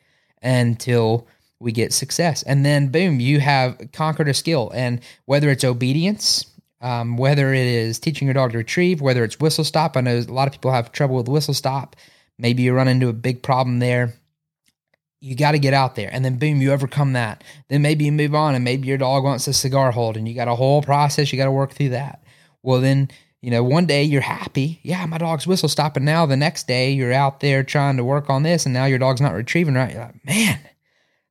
until 0.43 1.27
we 1.61 1.73
get 1.73 1.93
success. 1.93 2.43
And 2.45 2.65
then, 2.65 2.89
boom, 2.89 3.21
you 3.21 3.41
have 3.41 3.79
conquered 3.93 4.29
a 4.29 4.35
skill. 4.35 4.71
And 4.75 5.01
whether 5.25 5.51
it's 5.51 5.65
obedience, 5.65 6.45
um, 6.81 7.17
whether 7.17 7.53
it 7.53 7.67
is 7.67 7.99
teaching 7.99 8.29
your 8.29 8.35
dog 8.35 8.53
to 8.53 8.59
retrieve, 8.59 9.01
whether 9.01 9.25
it's 9.25 9.41
whistle 9.41 9.65
stop. 9.65 9.97
I 9.97 10.01
know 10.01 10.19
a 10.19 10.23
lot 10.23 10.47
of 10.47 10.53
people 10.53 10.71
have 10.71 10.93
trouble 10.93 11.17
with 11.17 11.29
whistle 11.29 11.55
stop. 11.55 11.97
Maybe 12.39 12.63
you 12.63 12.73
run 12.73 12.89
into 12.89 13.09
a 13.09 13.13
big 13.13 13.43
problem 13.43 13.81
there. 13.81 14.15
You 15.21 15.35
got 15.35 15.53
to 15.53 15.59
get 15.59 15.75
out 15.75 15.97
there, 15.97 16.09
and 16.13 16.25
then 16.25 16.39
boom, 16.39 16.63
you 16.63 16.71
overcome 16.71 17.15
that. 17.15 17.43
Then 17.69 17.83
maybe 17.83 18.05
you 18.05 18.13
move 18.13 18.37
on, 18.37 18.55
and 18.55 18.63
maybe 18.63 18.87
your 18.87 18.99
dog 18.99 19.25
wants 19.25 19.49
a 19.49 19.53
cigar 19.53 19.91
hold, 19.91 20.17
and 20.17 20.29
you 20.29 20.35
got 20.37 20.47
a 20.47 20.55
whole 20.55 20.81
process. 20.81 21.33
You 21.33 21.39
got 21.39 21.47
to 21.47 21.51
work 21.51 21.73
through 21.73 21.89
that. 21.89 22.23
Well, 22.63 22.81
then 22.81 23.09
you 23.41 23.51
know, 23.51 23.63
one 23.63 23.87
day 23.87 24.03
you're 24.03 24.21
happy. 24.21 24.81
Yeah, 24.83 25.07
my 25.07 25.19
dog's 25.19 25.47
whistle 25.47 25.69
stopping 25.69 26.05
now. 26.05 26.27
The 26.27 26.37
next 26.37 26.67
day 26.67 26.91
you're 26.91 27.13
out 27.13 27.41
there 27.41 27.63
trying 27.63 27.97
to 27.99 28.05
work 28.05 28.31
on 28.31 28.43
this 28.43 28.67
and 28.67 28.73
now 28.73 28.87
your 28.87 28.99
dog's 28.99 29.21
not 29.21 29.35
retrieving 29.35 29.75
right. 29.75 29.93
You're 29.93 30.03
like, 30.03 30.25
man, 30.27 30.59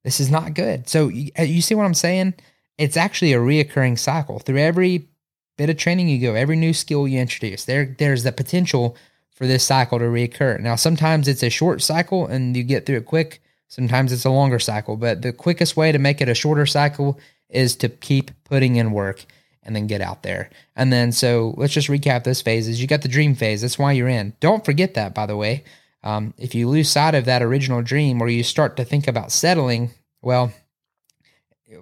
this 0.08 0.22
is 0.22 0.32
not 0.32 0.54
good. 0.54 0.88
So 0.88 1.10
you, 1.10 1.32
uh, 1.38 1.44
you 1.44 1.62
see 1.62 1.76
what 1.76 1.86
I'm 1.86 1.94
saying? 1.94 2.36
It's 2.78 2.96
actually 2.96 3.34
a 3.34 3.40
reoccurring 3.40 4.00
cycle. 4.00 4.40
Through 4.40 4.60
every 4.60 5.10
bit 5.58 5.70
of 5.70 5.76
training 5.76 6.08
you 6.08 6.22
go, 6.22 6.34
every 6.34 6.56
new 6.56 6.74
skill 6.74 7.10
you 7.10 7.20
introduce, 7.20 7.66
there 7.66 7.94
there's 8.00 8.24
the 8.24 8.32
potential 8.32 8.96
for 9.32 9.46
this 9.46 9.66
cycle 9.66 10.00
to 10.00 10.06
reoccur. 10.06 10.62
Now, 10.62 10.78
sometimes 10.78 11.28
it's 11.28 11.44
a 11.44 11.50
short 11.50 11.82
cycle 11.82 12.26
and 12.26 12.56
you 12.56 12.64
get 12.64 12.86
through 12.86 13.00
it 13.00 13.06
quick. 13.06 13.42
Sometimes 13.68 14.14
it's 14.14 14.24
a 14.24 14.30
longer 14.30 14.60
cycle, 14.60 14.96
but 14.96 15.24
the 15.24 15.34
quickest 15.34 15.76
way 15.76 15.92
to 15.92 16.00
make 16.00 16.22
it 16.22 16.30
a 16.30 16.34
shorter 16.34 16.66
cycle 16.66 17.20
is 17.50 17.76
to 17.76 17.90
keep 17.90 18.32
putting 18.46 18.78
in 18.78 18.94
work 18.94 19.26
and 19.62 19.76
then 19.76 19.88
get 19.88 20.00
out 20.00 20.24
there. 20.24 20.50
And 20.78 20.94
then, 20.94 21.12
so 21.12 21.54
let's 21.58 21.74
just 21.74 21.90
recap 21.90 22.24
those 22.24 22.42
phases. 22.42 22.80
You 22.80 22.88
got 22.88 23.02
the 23.02 23.10
dream 23.10 23.36
phase. 23.36 23.60
That's 23.60 23.78
why 23.78 23.92
you're 23.92 24.08
in. 24.08 24.36
Don't 24.40 24.64
forget 24.64 24.94
that, 24.94 25.14
by 25.14 25.26
the 25.26 25.36
way. 25.36 25.66
Um, 26.04 26.34
if 26.38 26.56
you 26.56 26.70
lose 26.70 26.90
sight 26.90 27.16
of 27.16 27.26
that 27.26 27.42
original 27.42 27.82
dream 27.82 28.22
or 28.22 28.30
you 28.30 28.44
start 28.44 28.78
to 28.78 28.86
think 28.86 29.08
about 29.08 29.32
settling, 29.32 29.92
well, 30.22 30.52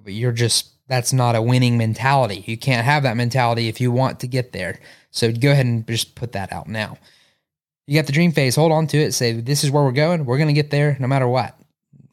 you're 0.05 0.31
just, 0.31 0.71
that's 0.87 1.13
not 1.13 1.35
a 1.35 1.41
winning 1.41 1.77
mentality. 1.77 2.43
You 2.47 2.57
can't 2.57 2.85
have 2.85 3.03
that 3.03 3.17
mentality 3.17 3.67
if 3.67 3.79
you 3.81 3.91
want 3.91 4.21
to 4.21 4.27
get 4.27 4.51
there. 4.51 4.79
So 5.11 5.31
go 5.31 5.51
ahead 5.51 5.65
and 5.65 5.87
just 5.87 6.15
put 6.15 6.31
that 6.31 6.51
out 6.51 6.67
now. 6.67 6.97
You 7.87 7.99
got 7.99 8.07
the 8.07 8.13
dream 8.13 8.31
phase. 8.31 8.55
Hold 8.55 8.71
on 8.71 8.87
to 8.87 8.97
it. 8.97 9.13
Say, 9.13 9.33
this 9.33 9.63
is 9.63 9.69
where 9.69 9.83
we're 9.83 9.91
going. 9.91 10.25
We're 10.25 10.37
going 10.37 10.47
to 10.47 10.53
get 10.53 10.71
there 10.71 10.97
no 10.99 11.07
matter 11.07 11.27
what 11.27 11.55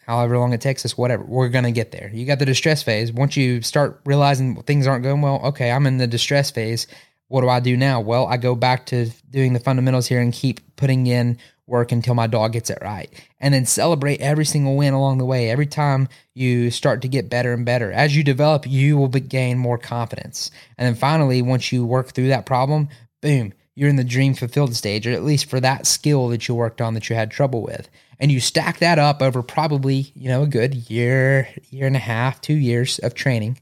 however 0.07 0.37
long 0.39 0.53
it 0.53 0.61
takes 0.61 0.85
us, 0.85 0.99
whatever. 0.99 1.25
We're 1.25 1.49
going 1.49 1.65
to 1.65 1.73
get 1.73 1.93
there. 1.93 2.11
You 2.13 2.27
got 2.27 2.39
the 2.39 2.47
distress 2.47 2.83
phase. 2.83 3.13
Once 3.13 3.37
you 3.37 3.63
start 3.63 4.01
realizing 4.05 4.61
things 4.63 4.87
aren't 4.87 5.05
going 5.05 5.23
well, 5.23 5.41
okay, 5.47 5.71
I'm 5.71 5.87
in 5.87 5.99
the 5.99 6.07
distress 6.07 6.51
phase. 6.51 6.87
What 7.33 7.41
do 7.41 7.49
I 7.49 7.61
do 7.61 7.79
now? 7.79 8.03
Well, 8.03 8.27
I 8.27 8.37
go 8.37 8.55
back 8.55 8.85
to 8.87 9.09
doing 9.31 9.55
the 9.55 9.59
fundamentals 9.59 10.07
here 10.07 10.21
and 10.21 10.35
keep 10.35 10.77
putting 10.77 11.07
in 11.07 11.39
work 11.67 11.91
until 11.91 12.15
my 12.15 12.27
dog 12.27 12.53
gets 12.53 12.69
it 12.69 12.77
right. 12.83 13.11
And 13.41 13.55
then 13.55 13.65
celebrate 13.65 14.21
every 14.21 14.45
single 14.45 14.77
win 14.77 14.93
along 14.93 15.17
the 15.17 15.25
way. 15.25 15.49
Every 15.49 15.65
time 15.65 16.09
you 16.35 16.71
start 16.71 17.01
to 17.01 17.09
get 17.09 17.31
better 17.31 17.55
and 17.55 17.65
better. 17.65 17.91
As 17.91 18.15
you 18.15 18.23
develop, 18.23 18.67
you 18.67 18.99
will 18.99 19.09
gain 19.09 19.57
more 19.57 19.79
confidence. 19.79 20.51
And 20.77 20.87
then 20.87 20.95
finally, 20.95 21.41
once 21.41 21.73
you 21.73 21.87
work 21.87 22.13
through 22.13 22.29
that 22.29 22.45
problem, 22.45 22.91
boom, 23.23 23.55
you're 23.75 23.89
in 23.89 23.97
the 23.97 24.05
dream 24.05 24.35
fulfilled 24.35 24.77
stage, 24.77 25.07
or 25.07 25.13
at 25.13 25.25
least 25.25 25.49
for 25.49 25.59
that 25.59 25.87
skill 25.87 26.29
that 26.29 26.47
you 26.49 26.55
worked 26.55 26.83
on 26.83 26.93
that 26.93 27.09
you 27.09 27.17
had 27.17 27.31
trouble 27.31 27.63
with. 27.63 27.89
And 28.21 28.31
you 28.31 28.41
stack 28.41 28.81
that 28.81 28.99
up 28.99 29.23
over 29.23 29.43
probably, 29.43 30.13
you 30.15 30.29
know, 30.29 30.43
a 30.43 30.47
good 30.47 30.75
year, 30.91 31.49
year 31.71 31.87
and 31.87 31.97
a 31.97 31.99
half, 31.99 32.43
two 32.43 32.53
years 32.53 32.99
of 32.99 33.15
training. 33.15 33.59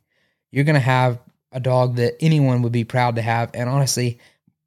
You're 0.50 0.64
going 0.64 0.74
to 0.74 0.80
have 0.80 1.20
a 1.52 1.60
dog 1.60 1.96
that 1.96 2.16
anyone 2.20 2.62
would 2.62 2.72
be 2.72 2.84
proud 2.84 3.16
to 3.16 3.22
have. 3.22 3.50
And 3.54 3.68
honestly, 3.68 4.18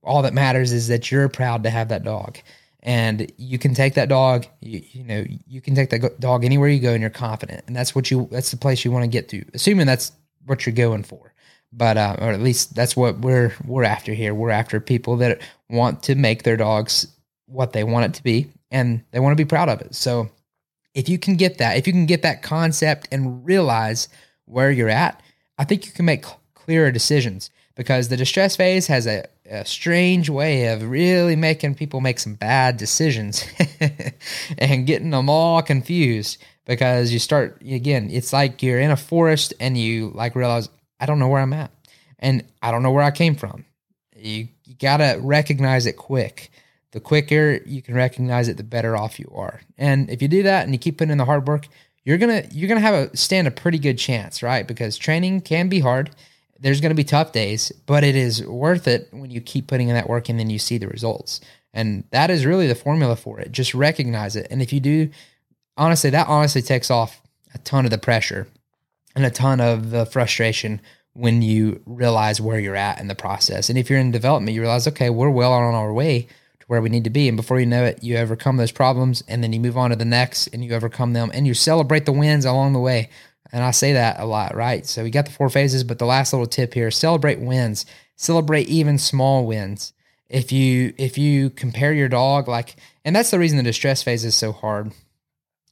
all 0.04 0.22
that 0.24 0.34
matters 0.34 0.72
is 0.72 0.88
that 0.90 1.12
you're 1.12 1.30
proud 1.30 1.64
to 1.64 1.70
have 1.70 1.90
that 1.90 2.04
dog. 2.04 2.38
And 2.82 3.32
you 3.38 3.58
can 3.58 3.74
take 3.74 3.94
that 3.94 4.10
dog 4.10 4.46
you, 4.60 4.82
you, 4.92 5.04
know 5.06 5.24
you 5.48 5.62
can 5.62 5.74
take 5.74 5.90
that 5.92 6.20
dog 6.20 6.44
anywhere 6.44 6.68
you 6.68 6.82
go 6.82 6.92
and 6.92 7.00
you're 7.00 7.10
confident. 7.10 7.64
And 7.68 7.76
that's 7.76 7.96
what 7.96 8.12
you 8.12 8.28
that's 8.30 8.52
the 8.52 8.58
place 8.58 8.84
you 8.84 8.92
want 8.92 9.04
to 9.04 9.08
get 9.08 9.30
to 9.30 9.46
assuming 9.54 9.88
that's 9.88 10.12
what 10.46 10.66
you're 10.66 10.76
going 10.76 11.04
for. 11.04 11.34
But 11.72 11.98
uh, 11.98 12.18
or 12.20 12.32
at 12.32 12.42
least 12.42 12.76
that's 12.76 12.98
what 12.98 13.20
we're 13.20 13.54
we're 13.66 13.86
after 13.86 14.14
here. 14.14 14.36
We're 14.36 14.50
after 14.52 14.82
people 14.82 15.16
that 15.18 15.42
want 15.70 16.04
to 16.04 16.16
make 16.16 16.44
their 16.44 16.58
dogs 16.58 17.08
what 17.46 17.72
they 17.72 17.86
want 17.86 18.06
it 18.06 18.14
to 18.16 18.24
be 18.24 18.52
and 18.70 19.02
they 19.12 19.22
want 19.22 19.38
to 19.38 19.42
be 19.42 19.48
proud 19.48 19.70
of 19.70 19.80
it. 19.80 19.96
So 19.96 20.30
if 20.94 21.10
you 21.10 21.18
can 21.18 21.36
get 21.36 21.58
that 21.58 21.78
if 21.78 21.88
you 21.88 21.94
can 21.94 22.06
get 22.06 22.22
that 22.22 22.42
concept 22.42 23.08
and 23.12 23.46
realize 23.46 24.08
where 24.46 24.72
you're 24.72 24.90
at 24.90 25.22
i 25.58 25.64
think 25.64 25.86
you 25.86 25.92
can 25.92 26.06
make 26.06 26.26
clearer 26.64 26.92
decisions 26.92 27.50
because 27.76 28.08
the 28.08 28.18
distress 28.18 28.56
phase 28.56 28.88
has 28.88 29.08
a, 29.08 29.26
a 29.50 29.66
strange 29.66 30.30
way 30.30 30.68
of 30.68 30.90
really 30.90 31.36
making 31.36 31.76
people 31.76 32.02
make 32.02 32.20
some 32.20 32.36
bad 32.36 32.78
decisions 32.78 33.46
and 34.58 34.88
getting 34.88 35.10
them 35.10 35.30
all 35.30 35.62
confused 35.62 36.38
because 36.66 37.12
you 37.12 37.20
start 37.20 37.62
again 37.62 38.10
it's 38.12 38.32
like 38.32 38.64
you're 38.64 38.80
in 38.80 38.92
a 38.92 38.98
forest 38.98 39.54
and 39.60 39.78
you 39.78 40.12
like 40.16 40.36
realize 40.36 40.70
i 41.00 41.06
don't 41.06 41.20
know 41.20 41.28
where 41.28 41.42
i'm 41.42 41.54
at 41.54 41.72
and 42.20 42.44
i 42.62 42.72
don't 42.72 42.84
know 42.84 42.92
where 42.92 43.04
i 43.04 43.12
came 43.12 43.36
from. 43.36 43.66
You, 44.16 44.48
you 44.64 44.76
gotta 44.80 45.20
recognize 45.22 45.86
it 45.86 45.98
quick. 45.98 46.50
The 46.92 47.02
quicker 47.02 47.60
you 47.66 47.82
can 47.82 47.96
recognize 47.96 48.48
it 48.48 48.56
the 48.56 48.64
better 48.64 48.96
off 48.96 49.20
you 49.20 49.30
are. 49.36 49.62
And 49.78 50.10
if 50.10 50.22
you 50.22 50.30
do 50.30 50.44
that 50.44 50.64
and 50.64 50.74
you 50.74 50.80
keep 50.80 51.00
putting 51.00 51.12
in 51.12 51.18
the 51.18 51.26
hard 51.26 51.48
work 51.48 51.68
you're 52.06 52.18
gonna 52.18 52.44
you're 52.52 52.68
gonna 52.68 52.80
have 52.80 52.94
a 52.94 53.18
stand 53.18 53.48
a 53.48 53.52
pretty 53.52 53.80
good 53.80 53.98
chance 53.98 54.44
right? 54.44 54.68
Because 54.68 54.98
training 54.98 55.42
can 55.42 55.70
be 55.70 55.80
hard 55.80 56.12
there's 56.64 56.80
going 56.80 56.92
to 56.92 56.96
be 56.96 57.04
tough 57.04 57.34
days, 57.34 57.72
but 57.86 58.04
it 58.04 58.16
is 58.16 58.46
worth 58.48 58.88
it 58.88 59.10
when 59.12 59.30
you 59.30 59.42
keep 59.42 59.68
putting 59.68 59.90
in 59.90 59.96
that 59.96 60.08
work 60.08 60.30
and 60.30 60.40
then 60.40 60.50
you 60.50 60.58
see 60.58 60.78
the 60.78 60.88
results. 60.88 61.42
And 61.74 62.06
that 62.12 62.30
is 62.30 62.46
really 62.46 62.68
the 62.68 62.76
formula 62.76 63.18
for 63.18 63.40
it. 63.40 63.52
Just 63.52 63.74
recognize 63.74 64.38
it. 64.38 64.48
And 64.50 64.62
if 64.62 64.72
you 64.72 64.80
do, 64.80 65.10
honestly, 65.76 66.10
that 66.12 66.28
honestly 66.30 66.62
takes 66.62 66.90
off 66.90 67.22
a 67.54 67.58
ton 67.60 67.84
of 67.84 67.92
the 67.92 67.98
pressure 67.98 68.48
and 69.14 69.26
a 69.26 69.30
ton 69.30 69.60
of 69.60 69.90
the 69.90 70.06
frustration 70.06 70.80
when 71.14 71.42
you 71.42 71.82
realize 71.86 72.40
where 72.40 72.60
you're 72.60 72.78
at 72.78 73.00
in 73.00 73.08
the 73.08 73.16
process. 73.16 73.70
And 73.70 73.78
if 73.78 73.90
you're 73.90 74.00
in 74.00 74.12
development, 74.12 74.56
you 74.56 74.62
realize, 74.62 74.88
okay, 74.88 75.10
we're 75.10 75.30
well 75.30 75.52
on 75.52 75.74
our 75.74 75.94
way 75.94 76.22
to 76.22 76.66
where 76.68 76.82
we 76.82 76.90
need 76.90 77.04
to 77.04 77.10
be. 77.10 77.28
And 77.28 77.36
before 77.36 77.60
you 77.60 77.66
know 77.66 77.84
it, 77.84 78.02
you 78.04 78.18
overcome 78.18 78.56
those 78.56 78.72
problems 78.72 79.22
and 79.28 79.44
then 79.44 79.52
you 79.52 79.60
move 79.60 79.78
on 79.78 79.90
to 79.90 79.98
the 79.98 80.06
next 80.06 80.48
and 80.48 80.64
you 80.64 80.74
overcome 80.74 81.12
them 81.12 81.30
and 81.34 81.46
you 81.46 81.54
celebrate 81.54 82.06
the 82.06 82.14
wins 82.14 82.46
along 82.46 82.72
the 82.72 82.80
way. 82.80 83.10
And 83.54 83.64
I 83.64 83.70
say 83.72 83.94
that 83.94 84.20
a 84.20 84.26
lot, 84.26 84.56
right? 84.56 84.86
So 84.86 85.04
we 85.04 85.12
got 85.12 85.28
the 85.28 85.32
four 85.32 85.48
phases, 85.48 85.84
but 85.84 86.00
the 86.00 86.08
last 86.08 86.34
little 86.34 86.48
tip 86.48 86.74
here, 86.74 86.90
celebrate 86.90 87.40
wins. 87.40 87.86
Celebrate 88.16 88.68
even 88.68 88.98
small 88.98 89.46
wins. 89.46 89.94
If 90.28 90.52
you 90.52 90.94
if 90.98 91.18
you 91.18 91.52
compare 91.52 91.94
your 91.94 92.10
dog 92.10 92.48
like 92.48 92.76
and 93.06 93.16
that's 93.16 93.30
the 93.30 93.38
reason 93.38 93.58
the 93.58 93.64
distress 93.64 94.02
phase 94.02 94.26
is 94.26 94.36
so 94.36 94.52
hard 94.52 94.92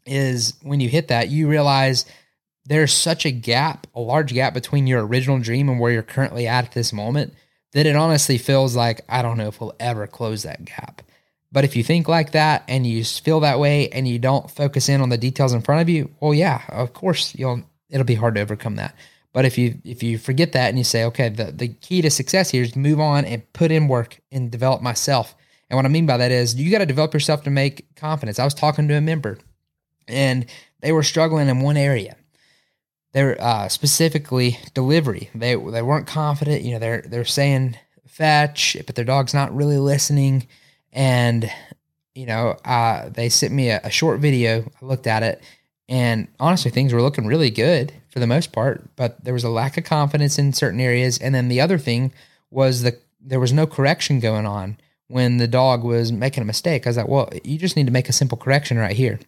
is 0.05 0.53
when 0.61 0.79
you 0.79 0.89
hit 0.89 1.07
that, 1.07 1.29
you 1.29 1.47
realize 1.47 2.05
there's 2.65 2.93
such 2.93 3.25
a 3.25 3.31
gap, 3.31 3.87
a 3.95 3.99
large 3.99 4.33
gap 4.33 4.53
between 4.53 4.85
your 4.85 5.05
original 5.05 5.39
dream 5.39 5.67
and 5.67 5.79
where 5.79 5.91
you're 5.91 6.03
currently 6.03 6.47
at 6.47 6.65
at 6.65 6.71
this 6.73 6.93
moment 6.93 7.33
that 7.73 7.85
it 7.87 7.95
honestly 7.95 8.37
feels 8.37 8.75
like 8.75 9.01
I 9.09 9.21
don't 9.23 9.37
know 9.37 9.47
if 9.47 9.59
we'll 9.59 9.75
ever 9.79 10.05
close 10.05 10.43
that 10.43 10.65
gap. 10.65 11.01
But 11.51 11.63
if 11.63 11.75
you 11.75 11.83
think 11.83 12.07
like 12.07 12.31
that 12.31 12.63
and 12.67 12.85
you 12.85 13.03
feel 13.03 13.41
that 13.41 13.59
way 13.59 13.89
and 13.89 14.07
you 14.07 14.19
don't 14.19 14.49
focus 14.49 14.87
in 14.87 15.01
on 15.01 15.09
the 15.09 15.17
details 15.17 15.53
in 15.53 15.61
front 15.61 15.81
of 15.81 15.89
you, 15.89 16.11
well, 16.19 16.33
yeah, 16.33 16.61
of 16.69 16.93
course 16.93 17.33
you'll 17.35 17.63
it'll 17.91 18.05
be 18.05 18.15
hard 18.15 18.35
to 18.35 18.41
overcome 18.41 18.77
that. 18.77 18.95
But 19.33 19.45
if 19.45 19.57
you 19.57 19.79
if 19.85 20.03
you 20.03 20.17
forget 20.17 20.51
that 20.53 20.69
and 20.69 20.77
you 20.77 20.83
say, 20.83 21.05
okay, 21.05 21.29
the, 21.29 21.45
the 21.45 21.69
key 21.69 22.01
to 22.01 22.09
success 22.09 22.49
here 22.51 22.63
is 22.63 22.75
move 22.75 22.99
on 22.99 23.25
and 23.25 23.51
put 23.53 23.71
in 23.71 23.87
work 23.87 24.19
and 24.31 24.51
develop 24.51 24.81
myself. 24.81 25.35
And 25.69 25.77
what 25.77 25.85
I 25.85 25.89
mean 25.89 26.05
by 26.05 26.17
that 26.17 26.31
is 26.31 26.55
you 26.55 26.69
got 26.69 26.79
to 26.79 26.85
develop 26.85 27.13
yourself 27.13 27.43
to 27.43 27.49
make 27.49 27.95
confidence. 27.95 28.39
I 28.39 28.43
was 28.43 28.53
talking 28.53 28.87
to 28.89 28.95
a 28.95 29.01
member 29.01 29.37
and 30.07 30.45
they 30.81 30.91
were 30.91 31.03
struggling 31.03 31.47
in 31.47 31.61
one 31.61 31.77
area. 31.77 32.17
They're 33.13 33.41
uh, 33.41 33.69
specifically 33.69 34.57
delivery. 34.73 35.29
They 35.33 35.55
they 35.55 35.81
weren't 35.81 36.07
confident. 36.07 36.63
You 36.63 36.73
know, 36.73 36.79
they're 36.79 37.01
they're 37.01 37.25
saying 37.25 37.77
fetch, 38.07 38.75
but 38.85 38.95
their 38.95 39.05
dog's 39.05 39.33
not 39.33 39.55
really 39.55 39.77
listening. 39.77 40.47
And 40.91 41.49
you 42.15 42.25
know, 42.25 42.57
uh, 42.65 43.09
they 43.09 43.29
sent 43.29 43.53
me 43.53 43.69
a, 43.69 43.79
a 43.83 43.89
short 43.89 44.19
video. 44.19 44.69
I 44.81 44.85
looked 44.85 45.07
at 45.07 45.23
it 45.23 45.41
and 45.91 46.29
honestly, 46.39 46.71
things 46.71 46.93
were 46.93 47.01
looking 47.01 47.27
really 47.27 47.49
good 47.49 47.91
for 48.11 48.21
the 48.21 48.27
most 48.27 48.53
part, 48.53 48.95
but 48.95 49.21
there 49.25 49.33
was 49.33 49.43
a 49.43 49.49
lack 49.49 49.75
of 49.75 49.83
confidence 49.83 50.39
in 50.39 50.53
certain 50.53 50.79
areas. 50.79 51.17
And 51.17 51.35
then 51.35 51.49
the 51.49 51.59
other 51.59 51.77
thing 51.77 52.13
was 52.49 52.83
the 52.83 52.97
there 53.19 53.41
was 53.41 53.51
no 53.51 53.67
correction 53.67 54.21
going 54.21 54.45
on 54.45 54.77
when 55.09 55.35
the 55.35 55.49
dog 55.49 55.83
was 55.83 56.09
making 56.13 56.43
a 56.43 56.45
mistake. 56.45 56.87
I 56.87 56.89
was 56.91 56.97
like, 56.97 57.09
well, 57.09 57.29
you 57.43 57.57
just 57.57 57.75
need 57.75 57.87
to 57.87 57.91
make 57.91 58.07
a 58.07 58.13
simple 58.13 58.37
correction 58.37 58.77
right 58.77 58.95
here. 58.95 59.19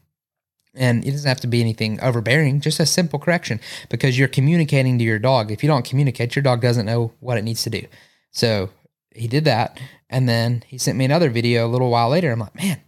And 0.73 1.05
it 1.05 1.11
doesn't 1.11 1.27
have 1.27 1.41
to 1.41 1.47
be 1.47 1.59
anything 1.59 1.99
overbearing, 1.99 2.61
just 2.61 2.79
a 2.79 2.85
simple 2.85 3.19
correction 3.19 3.59
because 3.89 4.17
you're 4.17 4.29
communicating 4.29 4.97
to 4.97 5.03
your 5.03 5.19
dog. 5.19 5.51
If 5.51 5.63
you 5.63 5.67
don't 5.67 5.85
communicate, 5.85 6.33
your 6.33 6.43
dog 6.43 6.61
doesn't 6.61 6.85
know 6.85 7.11
what 7.19 7.37
it 7.37 7.43
needs 7.43 7.63
to 7.63 7.69
do. 7.69 7.85
So 8.31 8.69
he 9.13 9.27
did 9.27 9.43
that. 9.43 9.81
And 10.09 10.29
then 10.29 10.63
he 10.65 10.77
sent 10.77 10.97
me 10.97 11.03
another 11.03 11.29
video 11.29 11.67
a 11.67 11.69
little 11.73 11.89
while 11.89 12.07
later. 12.07 12.31
I'm 12.31 12.39
like, 12.39 12.55
man, 12.55 12.79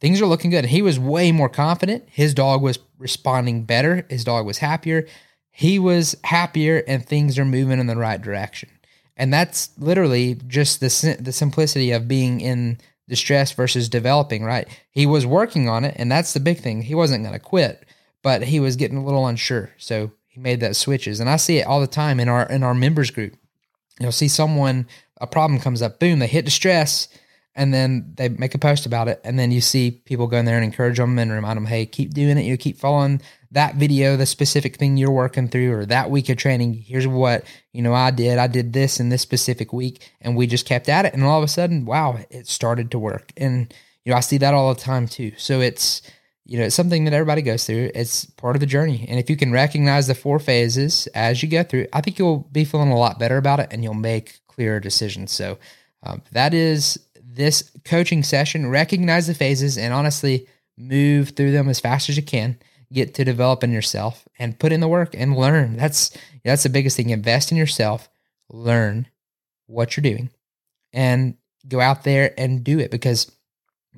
things 0.00 0.20
are 0.20 0.26
looking 0.26 0.50
good. 0.50 0.66
He 0.66 0.82
was 0.82 0.98
way 0.98 1.32
more 1.32 1.48
confident. 1.48 2.04
His 2.08 2.34
dog 2.34 2.62
was 2.62 2.78
responding 2.98 3.64
better. 3.64 4.06
His 4.08 4.24
dog 4.24 4.46
was 4.46 4.58
happier. 4.58 5.06
He 5.50 5.78
was 5.78 6.16
happier, 6.24 6.82
and 6.86 7.04
things 7.04 7.38
are 7.38 7.44
moving 7.44 7.78
in 7.78 7.86
the 7.86 7.96
right 7.96 8.20
direction. 8.20 8.68
And 9.16 9.32
that's 9.32 9.70
literally 9.78 10.38
just 10.46 10.80
the 10.80 11.16
the 11.18 11.32
simplicity 11.32 11.90
of 11.92 12.08
being 12.08 12.40
in 12.40 12.78
distress 13.08 13.52
versus 13.52 13.88
developing. 13.88 14.44
Right? 14.44 14.68
He 14.90 15.06
was 15.06 15.24
working 15.24 15.68
on 15.68 15.84
it, 15.84 15.94
and 15.98 16.12
that's 16.12 16.34
the 16.34 16.40
big 16.40 16.58
thing. 16.58 16.82
He 16.82 16.94
wasn't 16.94 17.24
going 17.24 17.32
to 17.32 17.40
quit, 17.40 17.86
but 18.22 18.42
he 18.42 18.60
was 18.60 18.76
getting 18.76 18.98
a 18.98 19.04
little 19.04 19.26
unsure, 19.26 19.70
so 19.78 20.10
he 20.26 20.40
made 20.40 20.60
that 20.60 20.76
switches. 20.76 21.20
And 21.20 21.30
I 21.30 21.36
see 21.36 21.58
it 21.58 21.66
all 21.66 21.80
the 21.80 21.86
time 21.86 22.20
in 22.20 22.28
our 22.28 22.46
in 22.46 22.62
our 22.62 22.74
members 22.74 23.10
group. 23.10 23.34
You'll 23.98 24.12
see 24.12 24.28
someone 24.28 24.86
a 25.18 25.26
problem 25.26 25.58
comes 25.58 25.80
up, 25.80 25.98
boom, 25.98 26.18
they 26.18 26.26
hit 26.26 26.44
distress 26.44 27.08
and 27.56 27.74
then 27.74 28.12
they 28.16 28.28
make 28.28 28.54
a 28.54 28.58
post 28.58 28.86
about 28.86 29.08
it 29.08 29.20
and 29.24 29.38
then 29.38 29.50
you 29.50 29.60
see 29.60 29.90
people 29.90 30.28
go 30.28 30.36
in 30.36 30.44
there 30.44 30.56
and 30.56 30.64
encourage 30.64 30.98
them 30.98 31.18
and 31.18 31.32
remind 31.32 31.56
them 31.56 31.66
hey 31.66 31.84
keep 31.84 32.14
doing 32.14 32.38
it 32.38 32.44
you 32.44 32.56
keep 32.56 32.78
following 32.78 33.20
that 33.50 33.74
video 33.76 34.16
the 34.16 34.26
specific 34.26 34.76
thing 34.76 34.96
you're 34.96 35.10
working 35.10 35.48
through 35.48 35.72
or 35.72 35.86
that 35.86 36.10
week 36.10 36.28
of 36.28 36.36
training 36.36 36.74
here's 36.74 37.06
what 37.06 37.44
you 37.72 37.82
know 37.82 37.94
i 37.94 38.10
did 38.10 38.38
i 38.38 38.46
did 38.46 38.72
this 38.72 39.00
in 39.00 39.08
this 39.08 39.22
specific 39.22 39.72
week 39.72 40.12
and 40.20 40.36
we 40.36 40.46
just 40.46 40.66
kept 40.66 40.88
at 40.88 41.04
it 41.06 41.14
and 41.14 41.24
all 41.24 41.38
of 41.38 41.44
a 41.44 41.48
sudden 41.48 41.84
wow 41.84 42.18
it 42.30 42.46
started 42.46 42.90
to 42.90 42.98
work. 42.98 43.32
And 43.36 43.72
you 44.04 44.10
know 44.10 44.16
i 44.16 44.20
see 44.20 44.38
that 44.38 44.54
all 44.54 44.72
the 44.72 44.80
time 44.80 45.08
too. 45.08 45.32
So 45.36 45.60
it's 45.60 46.02
you 46.44 46.58
know 46.58 46.64
it's 46.64 46.76
something 46.76 47.04
that 47.04 47.14
everybody 47.14 47.42
goes 47.42 47.66
through. 47.66 47.90
It's 47.94 48.24
part 48.24 48.56
of 48.56 48.60
the 48.60 48.66
journey. 48.66 49.04
And 49.08 49.18
if 49.18 49.28
you 49.28 49.36
can 49.36 49.52
recognize 49.52 50.06
the 50.06 50.14
four 50.14 50.38
phases 50.38 51.08
as 51.14 51.42
you 51.42 51.48
go 51.48 51.62
through 51.62 51.86
i 51.92 52.00
think 52.00 52.18
you'll 52.18 52.48
be 52.52 52.64
feeling 52.64 52.90
a 52.90 52.98
lot 52.98 53.18
better 53.18 53.36
about 53.36 53.60
it 53.60 53.68
and 53.70 53.82
you'll 53.82 53.94
make 53.94 54.40
clearer 54.48 54.80
decisions. 54.80 55.32
So 55.32 55.58
um, 56.02 56.22
that 56.32 56.54
is 56.54 56.98
this 57.36 57.70
coaching 57.84 58.22
session, 58.22 58.68
recognize 58.68 59.26
the 59.26 59.34
phases 59.34 59.78
and 59.78 59.94
honestly 59.94 60.46
move 60.76 61.30
through 61.30 61.52
them 61.52 61.68
as 61.68 61.80
fast 61.80 62.08
as 62.08 62.16
you 62.16 62.22
can. 62.22 62.58
Get 62.92 63.14
to 63.14 63.24
developing 63.24 63.72
yourself 63.72 64.28
and 64.38 64.58
put 64.58 64.72
in 64.72 64.80
the 64.80 64.88
work 64.88 65.14
and 65.14 65.36
learn. 65.36 65.76
That's 65.76 66.16
that's 66.44 66.62
the 66.62 66.68
biggest 66.68 66.96
thing. 66.96 67.10
Invest 67.10 67.50
in 67.50 67.58
yourself, 67.58 68.08
learn 68.48 69.08
what 69.66 69.96
you're 69.96 70.02
doing, 70.02 70.30
and 70.92 71.36
go 71.66 71.80
out 71.80 72.04
there 72.04 72.32
and 72.38 72.62
do 72.62 72.78
it 72.78 72.92
because 72.92 73.30